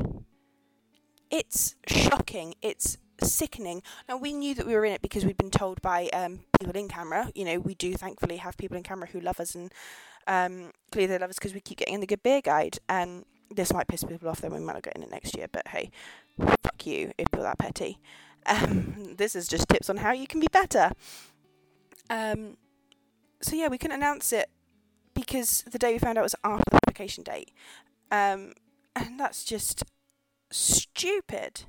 It's 1.30 1.76
shocking. 1.86 2.54
It's 2.60 2.98
sickening. 3.22 3.82
Now 4.08 4.16
we 4.16 4.32
knew 4.32 4.54
that 4.54 4.66
we 4.66 4.74
were 4.74 4.84
in 4.84 4.92
it 4.92 5.02
because 5.02 5.24
we'd 5.24 5.36
been 5.36 5.50
told 5.50 5.80
by 5.82 6.08
um, 6.12 6.40
people 6.58 6.76
in 6.76 6.88
CAMRA. 6.88 7.32
You 7.34 7.44
know, 7.44 7.58
we 7.60 7.74
do 7.74 7.94
thankfully 7.94 8.38
have 8.38 8.56
people 8.56 8.76
in 8.76 8.82
CAMRA 8.82 9.08
who 9.10 9.20
love 9.20 9.40
us 9.40 9.54
and 9.54 9.72
um, 10.26 10.72
clearly 10.92 11.14
they 11.14 11.18
love 11.18 11.30
us 11.30 11.36
because 11.36 11.54
we 11.54 11.60
keep 11.60 11.78
getting 11.78 11.94
in 11.94 12.00
the 12.00 12.06
good 12.06 12.22
beer 12.22 12.40
guide. 12.40 12.78
And 12.88 13.24
this 13.50 13.72
might 13.72 13.88
piss 13.88 14.04
people 14.04 14.28
off. 14.28 14.40
Then 14.40 14.52
we 14.52 14.60
might 14.60 14.74
not 14.74 14.82
get 14.82 14.96
in 14.96 15.02
it 15.02 15.10
next 15.10 15.36
year. 15.36 15.46
But 15.50 15.68
hey, 15.68 15.90
fuck 16.38 16.86
you 16.86 17.12
if 17.18 17.28
you're 17.34 17.42
that 17.42 17.58
petty. 17.58 17.98
Um, 18.46 19.14
this 19.16 19.34
is 19.34 19.48
just 19.48 19.68
tips 19.68 19.90
on 19.90 19.98
how 19.98 20.12
you 20.12 20.26
can 20.26 20.40
be 20.40 20.48
better. 20.50 20.92
Um, 22.10 22.56
so 23.40 23.56
yeah, 23.56 23.68
we 23.68 23.78
couldn't 23.78 23.96
announce 23.96 24.32
it 24.32 24.48
because 25.14 25.62
the 25.70 25.78
day 25.78 25.92
we 25.92 25.98
found 25.98 26.18
out 26.18 26.22
was 26.22 26.34
after 26.44 26.64
the 26.70 26.76
application 26.76 27.24
date. 27.24 27.52
Um, 28.10 28.54
and 28.96 29.18
that's 29.18 29.44
just 29.44 29.84
stupid 30.50 31.64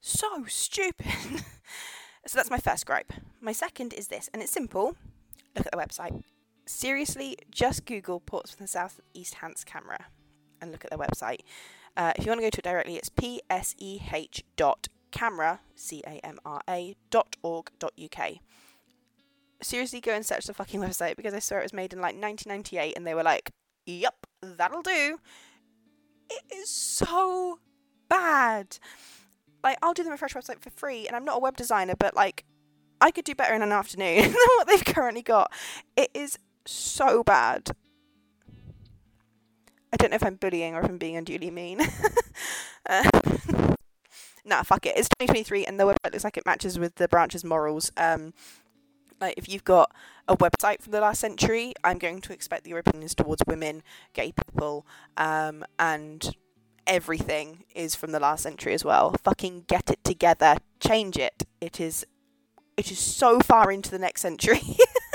So 0.00 0.44
stupid. 0.46 1.06
so 2.26 2.38
that's 2.38 2.50
my 2.50 2.58
first 2.58 2.86
gripe. 2.86 3.12
My 3.40 3.52
second 3.52 3.92
is 3.92 4.08
this, 4.08 4.30
and 4.32 4.42
it's 4.42 4.52
simple. 4.52 4.96
Look 5.56 5.66
at 5.66 5.72
the 5.72 5.78
website. 5.78 6.22
Seriously, 6.66 7.36
just 7.50 7.84
Google 7.84 8.20
Portsmouth 8.20 8.70
South 8.70 9.00
East 9.14 9.36
Hants 9.36 9.64
CAMRA 9.64 10.04
and 10.60 10.72
look 10.72 10.84
at 10.84 10.90
their 10.90 10.98
website. 10.98 11.40
Uh, 11.96 12.12
if 12.16 12.24
you 12.24 12.30
want 12.30 12.40
to 12.40 12.46
go 12.46 12.50
to 12.50 12.60
it 12.60 12.64
directly, 12.64 12.96
it's 12.96 13.10
pseh 13.10 14.42
dot 14.56 14.88
CAMRA 15.10 15.60
c 15.74 16.02
a 16.06 16.20
m 16.24 16.38
r 16.44 16.60
a 16.68 16.94
dot 17.10 17.36
org 17.42 17.70
dot 17.78 17.92
uk. 18.02 18.32
Seriously, 19.60 20.00
go 20.00 20.12
and 20.12 20.24
search 20.24 20.46
the 20.46 20.54
fucking 20.54 20.80
website 20.86 21.16
because 21.16 21.34
I 21.34 21.40
swear 21.40 21.60
it 21.60 21.64
was 21.64 21.72
made 21.72 21.92
in 21.92 22.00
like 22.00 22.14
1998, 22.14 22.96
and 22.96 23.06
they 23.06 23.14
were 23.14 23.22
like, 23.22 23.50
"Yep, 23.86 24.26
that'll 24.42 24.82
do." 24.82 25.18
It 26.30 26.42
is 26.54 26.70
so 26.70 27.58
bad. 28.08 28.78
Like, 29.64 29.78
I'll 29.82 29.94
do 29.94 30.04
them 30.04 30.12
a 30.12 30.16
fresh 30.16 30.34
website 30.34 30.60
for 30.60 30.70
free, 30.70 31.06
and 31.06 31.16
I'm 31.16 31.24
not 31.24 31.38
a 31.38 31.40
web 31.40 31.56
designer, 31.56 31.94
but 31.98 32.14
like, 32.14 32.44
I 33.00 33.10
could 33.10 33.24
do 33.24 33.34
better 33.34 33.54
in 33.54 33.62
an 33.62 33.72
afternoon 33.72 34.22
than 34.22 34.32
what 34.32 34.68
they've 34.68 34.84
currently 34.84 35.22
got. 35.22 35.52
It 35.96 36.10
is 36.14 36.38
so 36.66 37.24
bad. 37.24 37.72
I 39.92 39.96
don't 39.96 40.10
know 40.10 40.16
if 40.16 40.24
I'm 40.24 40.36
bullying 40.36 40.74
or 40.74 40.80
if 40.80 40.88
I'm 40.88 40.98
being 40.98 41.16
unduly 41.16 41.50
mean. 41.50 41.80
uh, 42.88 43.08
nah, 44.44 44.62
fuck 44.62 44.86
it. 44.86 44.96
It's 44.96 45.08
2023 45.08 45.66
and 45.66 45.80
the 45.80 45.84
website 45.84 46.12
looks 46.12 46.24
like 46.24 46.36
it 46.36 46.46
matches 46.46 46.78
with 46.78 46.96
the 46.96 47.08
branch's 47.08 47.44
morals. 47.44 47.90
Um, 47.96 48.34
like 49.20 49.34
if 49.36 49.48
you've 49.48 49.64
got 49.64 49.90
a 50.26 50.36
website 50.36 50.82
from 50.82 50.92
the 50.92 51.00
last 51.00 51.20
century, 51.20 51.74
I'm 51.82 51.98
going 51.98 52.20
to 52.20 52.32
expect 52.32 52.66
your 52.66 52.78
opinions 52.78 53.14
towards 53.14 53.42
women, 53.46 53.82
gay 54.12 54.32
people, 54.32 54.86
um, 55.16 55.64
and 55.78 56.36
everything 56.86 57.64
is 57.74 57.94
from 57.94 58.12
the 58.12 58.20
last 58.20 58.42
century 58.42 58.74
as 58.74 58.84
well. 58.84 59.14
Fucking 59.24 59.64
get 59.66 59.90
it 59.90 60.04
together, 60.04 60.56
change 60.80 61.16
it. 61.16 61.44
It 61.60 61.80
is, 61.80 62.06
it 62.76 62.92
is 62.92 62.98
so 62.98 63.40
far 63.40 63.72
into 63.72 63.90
the 63.90 63.98
next 63.98 64.20
century. 64.20 64.60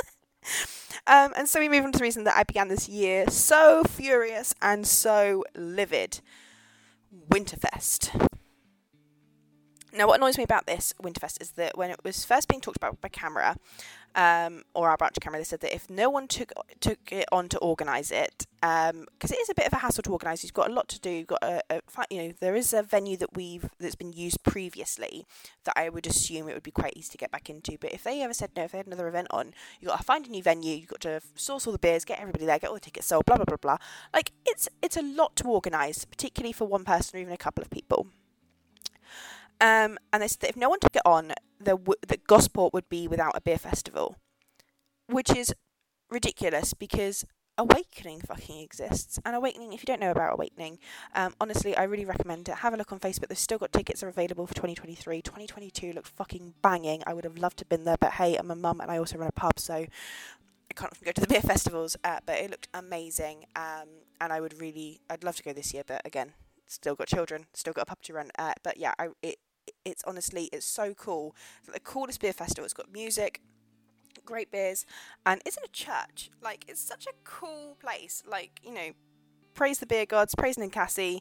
um, 1.07 1.33
and 1.36 1.48
so 1.50 1.60
we 1.60 1.69
move 1.69 1.83
on 1.86 1.91
to 1.91 2.00
the 2.00 2.03
reason 2.03 2.24
that 2.25 2.38
I 2.38 2.43
began 2.43 2.67
this 2.67 2.88
year 2.88 3.29
so 3.29 3.83
furious 3.83 4.53
and 4.62 4.88
so 4.88 5.43
livid. 5.55 6.22
Winterfest. 7.29 8.29
Now, 9.95 10.07
what 10.07 10.17
annoys 10.17 10.39
me 10.39 10.43
about 10.43 10.65
this 10.65 10.91
Winterfest 11.03 11.39
is 11.39 11.51
that 11.51 11.77
when 11.77 11.91
it 11.91 12.03
was 12.03 12.25
first 12.25 12.47
being 12.47 12.62
talked 12.62 12.77
about 12.77 13.00
by 13.00 13.09
CAMRA 13.09 13.57
um, 14.15 14.63
or 14.73 14.89
our 14.89 14.97
branch 14.97 15.17
CAMRA, 15.21 15.38
they 15.38 15.43
said 15.43 15.59
that 15.59 15.73
if 15.73 15.88
no 15.88 16.09
one 16.09 16.27
took 16.27 16.51
took 16.79 17.12
it 17.12 17.25
on 17.31 17.47
to 17.50 17.59
organise 17.59 18.09
it, 18.09 18.47
because 18.59 18.89
um, 18.89 19.05
it 19.21 19.38
is 19.39 19.50
a 19.50 19.53
bit 19.53 19.67
of 19.67 19.73
a 19.73 19.77
hassle 19.77 20.01
to 20.01 20.09
organise, 20.09 20.43
you've 20.43 20.51
got 20.51 20.71
a 20.71 20.73
lot 20.73 20.88
to 20.88 21.00
do. 21.00 21.12
You've 21.12 21.27
got 21.27 21.43
a, 21.43 21.62
a, 21.69 21.81
you 22.09 22.23
know, 22.23 22.33
there 22.39 22.55
is 22.55 22.73
a 22.73 22.81
venue 22.81 23.17
that 23.17 23.35
we've 23.35 23.69
that's 23.79 23.93
been 23.93 24.13
used 24.13 24.41
previously 24.41 25.27
that 25.65 25.73
I 25.77 25.89
would 25.89 26.07
assume 26.07 26.50
it 26.50 26.55
would 26.55 26.63
be 26.63 26.71
quite 26.71 26.93
easy 26.95 27.12
to 27.12 27.17
get 27.19 27.31
back 27.31 27.47
into. 27.47 27.77
But 27.79 27.93
if 27.93 28.03
they 28.03 28.23
ever 28.23 28.33
said 28.33 28.50
no, 28.55 28.63
if 28.63 28.71
they 28.71 28.79
had 28.79 28.88
another 28.88 29.07
event 29.07 29.27
on, 29.29 29.53
you 29.79 29.89
got 29.89 29.97
to 29.97 30.03
find 30.03 30.25
a 30.25 30.29
new 30.29 30.41
venue. 30.41 30.75
You've 30.75 30.89
got 30.89 31.01
to 31.01 31.21
source 31.35 31.67
all 31.67 31.73
the 31.73 31.77
beers, 31.77 32.03
get 32.03 32.19
everybody 32.19 32.47
there, 32.47 32.57
get 32.57 32.69
all 32.69 32.75
the 32.75 32.79
tickets 32.79 33.05
sold, 33.05 33.25
blah 33.25 33.35
blah 33.35 33.45
blah 33.45 33.57
blah. 33.57 33.77
Like 34.12 34.31
it's 34.43 34.67
it's 34.81 34.97
a 34.97 35.03
lot 35.03 35.35
to 35.35 35.43
organise, 35.43 36.03
particularly 36.03 36.53
for 36.53 36.65
one 36.65 36.83
person 36.83 37.19
or 37.19 37.21
even 37.21 37.33
a 37.33 37.38
couple 37.38 37.62
of 37.62 37.69
people. 37.69 38.07
Um, 39.62 39.98
and 40.12 40.22
they 40.22 40.27
said 40.27 40.41
that 40.41 40.50
if 40.50 40.57
no 40.57 40.69
one 40.69 40.79
took 40.79 40.95
it 40.95 41.01
on, 41.05 41.33
the 41.60 41.77
w- 41.77 42.00
that 42.07 42.27
Gosport 42.27 42.74
would 42.74 42.89
be 42.89 43.07
without 43.07 43.36
a 43.36 43.41
beer 43.41 43.57
festival, 43.57 44.17
which 45.07 45.31
is 45.36 45.53
ridiculous 46.10 46.74
because 46.74 47.25
Awakening 47.55 48.22
fucking 48.22 48.60
exists. 48.62 49.19
And 49.24 49.36
Awakening, 49.36 49.74
if 49.74 49.81
you 49.81 49.86
don't 49.86 50.00
know 50.00 50.10
about 50.10 50.33
Awakening, 50.33 50.79
um, 51.13 51.36
honestly, 51.39 51.77
I 51.77 51.83
really 51.83 52.05
recommend 52.05 52.50
it. 52.50 52.55
Have 52.55 52.74
a 52.74 52.77
look 52.77 52.91
on 52.91 53.00
Facebook. 53.00 53.27
They've 53.27 53.38
still 53.38 53.60
got 53.60 53.72
tickets 53.72 54.01
are 54.01 54.07
available 54.07 54.48
for 54.48 54.55
2023. 54.55 55.22
2022 55.22 55.93
looked 55.93 56.07
fucking 56.07 56.55
banging. 56.63 57.03
I 57.05 57.13
would 57.13 57.25
have 57.25 57.38
loved 57.38 57.57
to 57.57 57.62
have 57.62 57.69
been 57.69 57.83
there, 57.86 57.98
but 58.00 58.13
hey, 58.13 58.36
I'm 58.36 58.50
a 58.50 58.55
mum 58.55 58.81
and 58.81 58.89
I 58.89 58.98
also 58.98 59.19
run 59.19 59.27
a 59.27 59.31
pub, 59.31 59.60
so 59.60 59.75
I 59.75 60.74
can't 60.75 60.91
go 61.03 61.12
to 61.12 61.22
the 61.22 61.27
beer 61.27 61.41
festivals. 61.41 61.95
Uh, 62.03 62.19
but 62.25 62.39
it 62.39 62.50
looked 62.50 62.69
amazing, 62.74 63.45
um, 63.55 63.88
and 64.19 64.33
I 64.33 64.41
would 64.41 64.60
really, 64.60 65.01
I'd 65.07 65.24
love 65.24 65.36
to 65.36 65.43
go 65.43 65.53
this 65.53 65.75
year. 65.75 65.83
But 65.86 66.01
again, 66.05 66.33
still 66.67 66.96
got 66.96 67.08
children, 67.08 67.46
still 67.53 67.74
got 67.74 67.84
a 67.84 67.86
pub 67.86 68.01
to 68.03 68.13
run. 68.13 68.32
Uh, 68.38 68.53
but 68.63 68.77
yeah, 68.77 68.93
I, 69.00 69.10
it 69.22 69.38
it's 69.86 70.03
honestly 70.05 70.50
it's 70.51 70.65
so 70.65 70.93
cool. 70.93 71.36
It's 71.60 71.74
the 71.74 71.79
coolest 71.79 72.22
beer 72.22 72.34
festival. 72.34 72.65
It's 72.65 72.74
got 72.74 72.91
music, 72.91 73.41
great 74.25 74.51
beers, 74.51 74.86
and 75.25 75.41
it's 75.46 75.58
in 75.58 75.63
a 75.63 75.70
church. 75.70 76.29
Like 76.41 76.65
it's 76.67 76.82
such 76.82 77.05
a 77.05 77.13
cool 77.24 77.77
place. 77.79 78.24
Like 78.29 78.60
you 78.63 78.74
know, 78.74 78.91
praise 79.53 79.79
the 79.79 79.86
beer 79.86 80.05
gods, 80.05 80.36
praise 80.36 80.58
Ninkasi, 80.58 81.20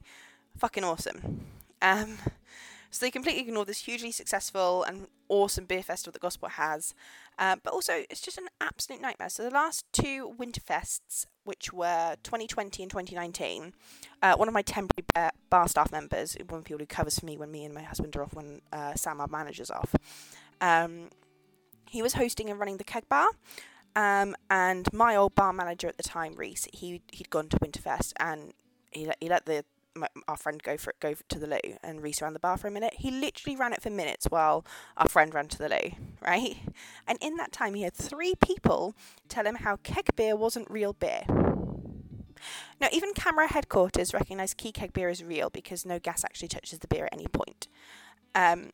fucking 0.56 0.84
awesome. 0.84 1.46
Um, 1.80 2.18
so 2.90 3.06
they 3.06 3.10
completely 3.10 3.42
ignore 3.42 3.64
this 3.64 3.80
hugely 3.80 4.12
successful 4.12 4.84
and 4.84 5.08
awesome 5.28 5.64
beer 5.64 5.82
festival 5.82 6.12
that 6.12 6.20
Gosport 6.20 6.52
has. 6.52 6.94
Uh, 7.38 7.56
but 7.62 7.72
also, 7.72 8.04
it's 8.10 8.20
just 8.20 8.36
an 8.36 8.48
absolute 8.60 9.00
nightmare. 9.00 9.30
So 9.30 9.42
the 9.42 9.50
last 9.50 9.86
two 9.92 10.34
Winterfests, 10.38 11.24
which 11.44 11.72
were 11.72 12.16
2020 12.22 12.82
and 12.82 12.90
2019, 12.90 13.72
uh, 14.22 14.36
one 14.36 14.48
of 14.48 14.54
my 14.54 14.62
temporary 14.62 15.04
bar 15.50 15.68
staff 15.68 15.90
members, 15.90 16.36
one 16.48 16.58
of 16.58 16.64
the 16.64 16.68
people 16.68 16.78
who 16.78 16.86
covers 16.86 17.18
for 17.18 17.26
me 17.26 17.36
when 17.36 17.50
me 17.50 17.64
and 17.64 17.74
my 17.74 17.82
husband 17.82 18.14
are 18.16 18.22
off, 18.22 18.34
when 18.34 18.60
uh, 18.72 18.94
Sam, 18.94 19.20
our 19.20 19.28
manager's 19.28 19.70
off, 19.70 19.94
um, 20.60 21.08
he 21.88 22.02
was 22.02 22.14
hosting 22.14 22.48
and 22.48 22.58
running 22.58 22.76
the 22.76 22.84
keg 22.84 23.08
bar. 23.08 23.30
Um, 23.94 24.34
and 24.48 24.90
my 24.92 25.16
old 25.16 25.34
bar 25.34 25.52
manager 25.52 25.86
at 25.88 25.96
the 25.96 26.02
time, 26.02 26.34
Reese, 26.36 26.66
he 26.72 27.02
he'd 27.12 27.28
gone 27.28 27.48
to 27.48 27.58
Winterfest 27.58 28.12
and 28.18 28.54
he 28.90 29.10
he 29.20 29.28
let 29.28 29.44
the 29.44 29.64
my, 29.94 30.08
our 30.28 30.36
friend 30.36 30.62
go 30.62 30.76
for 30.76 30.90
it, 30.90 31.00
go 31.00 31.14
to 31.28 31.38
the 31.38 31.46
loo, 31.46 31.76
and 31.82 32.02
Reese 32.02 32.22
ran 32.22 32.32
the 32.32 32.38
bar 32.38 32.56
for 32.56 32.68
a 32.68 32.70
minute. 32.70 32.94
He 32.98 33.10
literally 33.10 33.56
ran 33.56 33.72
it 33.72 33.82
for 33.82 33.90
minutes 33.90 34.26
while 34.26 34.64
our 34.96 35.08
friend 35.08 35.32
ran 35.34 35.48
to 35.48 35.58
the 35.58 35.68
loo, 35.68 35.92
right? 36.20 36.56
And 37.06 37.18
in 37.20 37.36
that 37.36 37.52
time, 37.52 37.74
he 37.74 37.82
had 37.82 37.94
three 37.94 38.34
people 38.42 38.94
tell 39.28 39.46
him 39.46 39.56
how 39.56 39.76
keg 39.76 40.14
beer 40.16 40.36
wasn't 40.36 40.70
real 40.70 40.92
beer. 40.92 41.24
Now, 42.80 42.88
even 42.92 43.14
CAMRA 43.14 43.48
headquarters 43.48 44.12
recognise 44.12 44.54
key 44.54 44.72
keg 44.72 44.92
beer 44.92 45.08
is 45.08 45.22
real 45.22 45.50
because 45.50 45.86
no 45.86 45.98
gas 45.98 46.24
actually 46.24 46.48
touches 46.48 46.80
the 46.80 46.88
beer 46.88 47.04
at 47.04 47.14
any 47.14 47.28
point. 47.28 47.68
Um, 48.34 48.70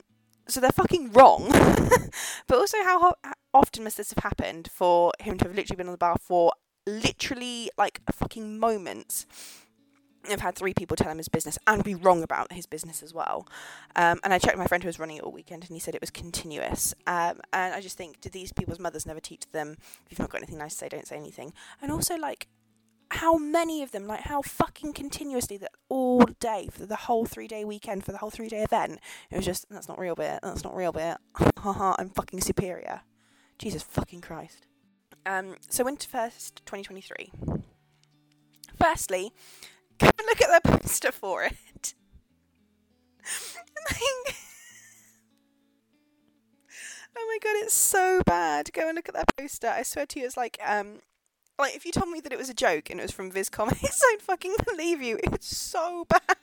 so 0.49 0.61
they're 0.61 0.71
fucking 0.71 1.13
wrong. 1.13 1.49
but 2.47 2.57
also, 2.57 2.79
how, 2.83 3.15
often 3.53 3.85
must 3.85 3.99
this 3.99 4.13
have 4.15 4.25
happened 4.25 4.71
for 4.73 5.13
him 5.21 5.37
to 5.39 5.45
have 5.45 5.55
literally 5.55 5.77
been 5.77 5.89
on 5.89 5.93
the 5.93 5.99
bar 5.99 6.17
for 6.19 6.53
literally 6.87 7.71
like 7.77 8.01
fucking 8.11 8.59
moments 8.59 9.27
I've 10.31 10.41
had 10.41 10.55
three 10.55 10.75
people 10.75 10.97
tell 10.97 11.11
him 11.11 11.19
his 11.19 11.29
business 11.29 11.59
and 11.67 11.83
be 11.85 11.95
wrong 11.95 12.23
about 12.23 12.53
his 12.53 12.67
business 12.67 13.03
as 13.03 13.15
well. 13.15 13.47
Um, 13.97 14.21
and 14.25 14.33
I 14.33 14.39
checked 14.39 14.59
my 14.59 14.67
friend 14.67 14.83
who 14.83 14.89
was 14.89 14.99
running 14.99 15.19
it 15.19 15.23
all 15.23 15.33
weekend 15.33 15.65
and 15.65 15.75
he 15.75 15.81
said 15.81 15.95
it 15.95 16.01
was 16.01 16.11
continuous. 16.11 16.95
Um, 17.07 17.41
and 17.53 17.75
I 17.75 17.81
just 17.81 17.97
think, 17.97 18.21
do 18.21 18.29
these 18.29 18.53
people's 18.53 18.79
mothers 18.79 19.07
never 19.07 19.21
teach 19.21 19.45
them, 19.53 19.77
if 20.05 20.13
you've 20.13 20.19
not 20.19 20.31
got 20.31 20.39
anything 20.39 20.59
nice 20.59 20.73
to 20.73 20.79
say, 20.79 20.89
don't 20.89 21.07
say 21.07 21.17
anything? 21.17 21.53
And 21.81 21.91
also, 21.91 22.17
like, 22.17 22.49
how 23.11 23.37
many 23.39 23.83
of 23.83 23.93
them, 23.93 24.07
like, 24.07 24.23
how 24.23 24.43
fucking 24.43 24.93
continuously 24.93 25.57
that 25.59 25.73
all 25.89 26.21
day 26.41 26.69
for 26.71 26.85
the 26.85 26.97
whole 26.97 27.25
three 27.25 27.49
day 27.49 27.65
weekend, 27.65 28.05
for 28.05 28.13
the 28.13 28.19
whole 28.19 28.31
three 28.31 28.49
day 28.49 28.63
event, 28.63 29.01
it 29.31 29.37
was 29.37 29.47
just, 29.47 29.69
that's 29.71 29.89
not 29.89 29.99
real 29.99 30.15
bit, 30.15 30.41
that's 30.43 30.65
not 30.65 30.77
real 30.77 30.93
bit, 30.93 31.17
haha, 31.59 31.95
I'm 31.99 32.11
fucking 32.11 32.41
superior. 32.41 33.01
Jesus 33.59 33.83
fucking 33.83 34.21
Christ. 34.21 34.67
Um, 35.27 35.57
so, 35.69 35.85
Winterfest 35.85 36.65
2023. 36.65 37.33
Firstly, 38.81 39.33
look 40.39 40.49
at 40.49 40.63
the 40.63 40.69
poster 40.79 41.13
for 41.13 41.45
it. 41.45 41.95
like, 43.91 44.01
oh 47.17 47.27
my 47.27 47.39
god, 47.43 47.57
it's 47.63 47.75
so 47.75 48.23
bad. 48.25 48.73
Go 48.73 48.89
and 48.89 48.97
look 48.97 49.09
at 49.09 49.15
that 49.15 49.37
poster. 49.37 49.69
I 49.69 49.83
swear 49.83 50.07
to 50.07 50.21
you, 50.21 50.27
it's 50.27 50.37
like 50.37 50.59
um, 50.65 51.01
like 51.59 51.77
if 51.77 51.85
you 51.85 51.93
told 51.93 52.09
me 52.11 52.21
that 52.21 52.33
it 52.33 52.39
was 52.39 52.49
a 52.49 52.55
joke 52.55 52.91
and 52.91 53.01
it 53.01 53.05
was 53.05 53.13
from 53.13 53.31
Viz 53.31 53.49
Comics, 53.49 54.03
I'd 54.13 54.23
fucking 54.23 54.57
believe 54.65 55.03
you. 55.03 55.19
It's 55.23 55.57
so 55.57 56.07
bad. 56.09 56.37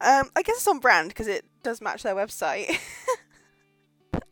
Um, 0.00 0.30
I 0.36 0.42
guess 0.42 0.56
it's 0.56 0.68
on 0.68 0.78
brand 0.78 1.08
because 1.08 1.26
it 1.26 1.44
does 1.62 1.80
match 1.80 2.02
their 2.02 2.14
website. 2.14 2.78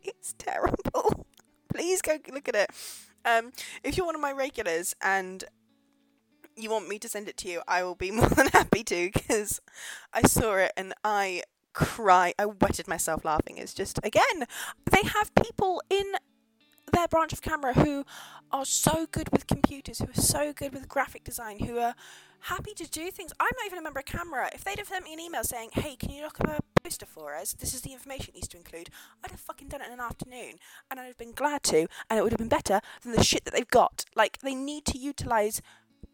it's 0.03 0.35
terrible. 0.39 1.27
Please 1.73 2.03
go 2.03 2.19
look 2.33 2.49
at 2.49 2.55
it. 2.55 2.71
Um, 3.25 3.53
if 3.83 3.97
you're 3.97 4.07
one 4.07 4.15
of 4.15 4.21
my 4.21 4.31
regulars 4.31 4.95
and 5.03 5.43
you 6.57 6.71
want 6.71 6.89
me 6.89 6.99
to 6.99 7.09
send 7.09 7.29
it 7.29 7.37
to 7.39 7.49
you, 7.49 7.63
I 7.69 7.83
will 7.83 7.95
be 7.95 8.11
more 8.13 8.29
than 8.29 8.49
happy 8.49 8.83
to 8.85 9.11
because 9.13 9.61
I 10.13 10.23
saw 10.23 10.57
it 10.57 10.73
and 10.77 10.95
I 11.05 11.43
cry. 11.73 12.33
I 12.39 12.47
wetted 12.47 12.89
myself 12.89 13.25
laughing. 13.25 13.59
It's 13.59 13.75
just 13.75 14.01
again, 14.03 14.47
they 14.91 15.07
have 15.09 15.35
people 15.35 15.83
in 15.91 16.15
their 16.93 17.09
branch 17.09 17.33
of 17.33 17.43
CAMRA 17.43 17.75
who 17.75 18.05
are 18.53 18.65
so 18.65 19.07
good 19.11 19.29
with 19.31 19.47
computers, 19.47 19.99
who 19.99 20.07
are 20.07 20.23
so 20.23 20.53
good 20.53 20.73
with 20.73 20.89
graphic 20.89 21.25
design, 21.25 21.59
who 21.59 21.79
are 21.79 21.95
happy 22.41 22.73
to 22.75 22.89
do 22.89 23.11
things. 23.11 23.33
I'm 23.41 23.51
not 23.57 23.67
even 23.67 23.79
a 23.79 23.83
member 23.83 24.01
of 24.01 24.07
CAMRA. 24.07 24.55
If 24.55 24.65
they'd 24.65 24.79
have 24.79 24.89
sent 24.89 25.05
me 25.05 25.13
an 25.13 25.21
email 25.21 25.45
saying, 25.45 25.71
"Hey, 25.73 25.97
can 25.97 26.11
you 26.11 26.23
look 26.23 26.41
up 26.41 26.49
a 26.49 26.81
poster 26.81 27.07
for 27.07 27.35
us? 27.35 27.53
This 27.53 27.75
is 27.75 27.83
the 27.83 27.93
information 27.93 28.31
it 28.31 28.35
needs 28.37 28.49
to 28.49 28.57
include," 28.57 28.89
I'd 29.23 29.33
have 29.33 29.41
fucking 29.41 29.69
done 29.69 29.83
it 29.83 29.89
in 29.89 29.95
an 29.95 30.01
afternoon, 30.01 30.59
and 30.91 31.01
I'd 31.01 31.07
have 31.07 31.19
been 31.19 31.33
glad 31.33 31.63
to, 31.65 31.89
and 32.09 32.19
it 32.19 32.23
would 32.23 32.33
have 32.33 32.39
been 32.39 32.49
better 32.49 32.81
than 33.03 33.13
the 33.13 33.25
shit 33.25 33.45
that 33.45 33.53
they've 33.53 33.69
got. 33.69 34.05
Like 34.15 34.39
they 34.39 34.55
need 34.55 34.87
to 34.87 34.99
utilize 34.99 35.61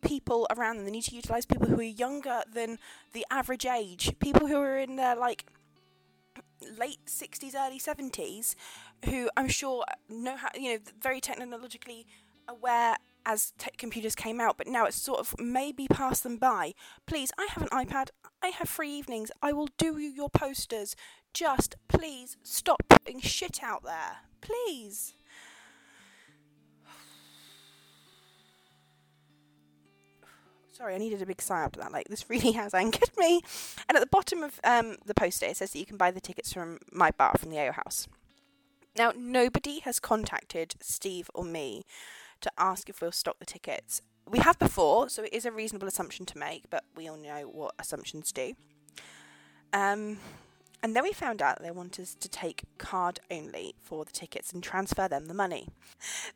people 0.02 0.46
around 0.56 0.76
them. 0.76 0.84
They 0.84 0.90
need 0.90 1.04
to 1.04 1.14
utilize 1.14 1.46
people 1.46 1.66
who 1.68 1.78
are 1.78 1.82
younger 1.82 2.42
than 2.52 2.78
the 3.12 3.24
average 3.30 3.66
age, 3.66 4.14
people 4.18 4.46
who 4.46 4.56
are 4.56 4.78
in 4.78 4.96
their 4.96 5.16
like 5.16 5.46
late 6.78 7.00
60s, 7.06 7.54
early 7.54 7.78
70s, 7.78 8.54
who 9.06 9.30
I'm 9.36 9.48
sure 9.48 9.84
know 10.08 10.36
how, 10.36 10.48
you 10.54 10.74
know, 10.74 10.78
very 11.00 11.20
technologically 11.20 12.06
aware 12.48 12.96
as 13.24 13.52
tech 13.58 13.76
computers 13.76 14.14
came 14.14 14.40
out, 14.40 14.56
but 14.58 14.66
now 14.66 14.84
it's 14.84 14.96
sort 14.96 15.20
of 15.20 15.34
maybe 15.38 15.86
passed 15.86 16.22
them 16.22 16.36
by. 16.36 16.74
Please, 17.06 17.30
I 17.38 17.46
have 17.50 17.62
an 17.62 17.68
iPad. 17.68 18.08
I 18.42 18.48
have 18.48 18.68
free 18.68 18.90
evenings. 18.90 19.30
I 19.40 19.52
will 19.52 19.68
do 19.78 19.98
you 19.98 20.08
your 20.08 20.30
posters. 20.30 20.96
Just 21.32 21.76
please 21.88 22.36
stop 22.42 22.82
putting 22.88 23.20
shit 23.20 23.62
out 23.62 23.84
there. 23.84 24.18
Please. 24.40 25.14
Sorry, 30.72 30.94
I 30.94 30.98
needed 30.98 31.20
a 31.20 31.26
big 31.26 31.42
sigh 31.42 31.62
after 31.62 31.80
that. 31.80 31.92
Like, 31.92 32.08
this 32.08 32.28
really 32.30 32.52
has 32.52 32.74
angered 32.74 33.10
me. 33.18 33.42
And 33.88 33.96
at 33.96 34.00
the 34.00 34.06
bottom 34.06 34.42
of 34.42 34.58
um, 34.64 34.96
the 35.04 35.14
poster, 35.14 35.46
it 35.46 35.58
says 35.58 35.72
that 35.72 35.78
you 35.78 35.86
can 35.86 35.98
buy 35.98 36.10
the 36.10 36.20
tickets 36.20 36.52
from 36.52 36.78
my 36.90 37.10
bar 37.10 37.34
from 37.38 37.50
the 37.50 37.58
Ale 37.58 37.72
House. 37.72 38.08
Now, 38.96 39.12
nobody 39.16 39.80
has 39.80 39.98
contacted 39.98 40.74
Steve 40.80 41.30
or 41.34 41.44
me 41.44 41.84
to 42.40 42.50
ask 42.58 42.88
if 42.88 43.00
we'll 43.00 43.12
stock 43.12 43.38
the 43.38 43.46
tickets. 43.46 44.02
We 44.28 44.38
have 44.40 44.58
before, 44.58 45.08
so 45.08 45.24
it 45.24 45.32
is 45.32 45.44
a 45.44 45.52
reasonable 45.52 45.88
assumption 45.88 46.26
to 46.26 46.38
make, 46.38 46.70
but 46.70 46.84
we 46.96 47.08
all 47.08 47.16
know 47.16 47.42
what 47.42 47.74
assumptions 47.78 48.32
do. 48.32 48.54
Um, 49.72 50.18
and 50.82 50.96
then 50.96 51.04
we 51.04 51.12
found 51.12 51.40
out 51.40 51.62
they 51.62 51.70
want 51.70 51.98
us 52.00 52.14
to 52.16 52.28
take 52.28 52.64
card 52.78 53.20
only 53.30 53.74
for 53.78 54.04
the 54.04 54.10
tickets 54.12 54.52
and 54.52 54.62
transfer 54.62 55.06
them 55.08 55.26
the 55.26 55.34
money. 55.34 55.68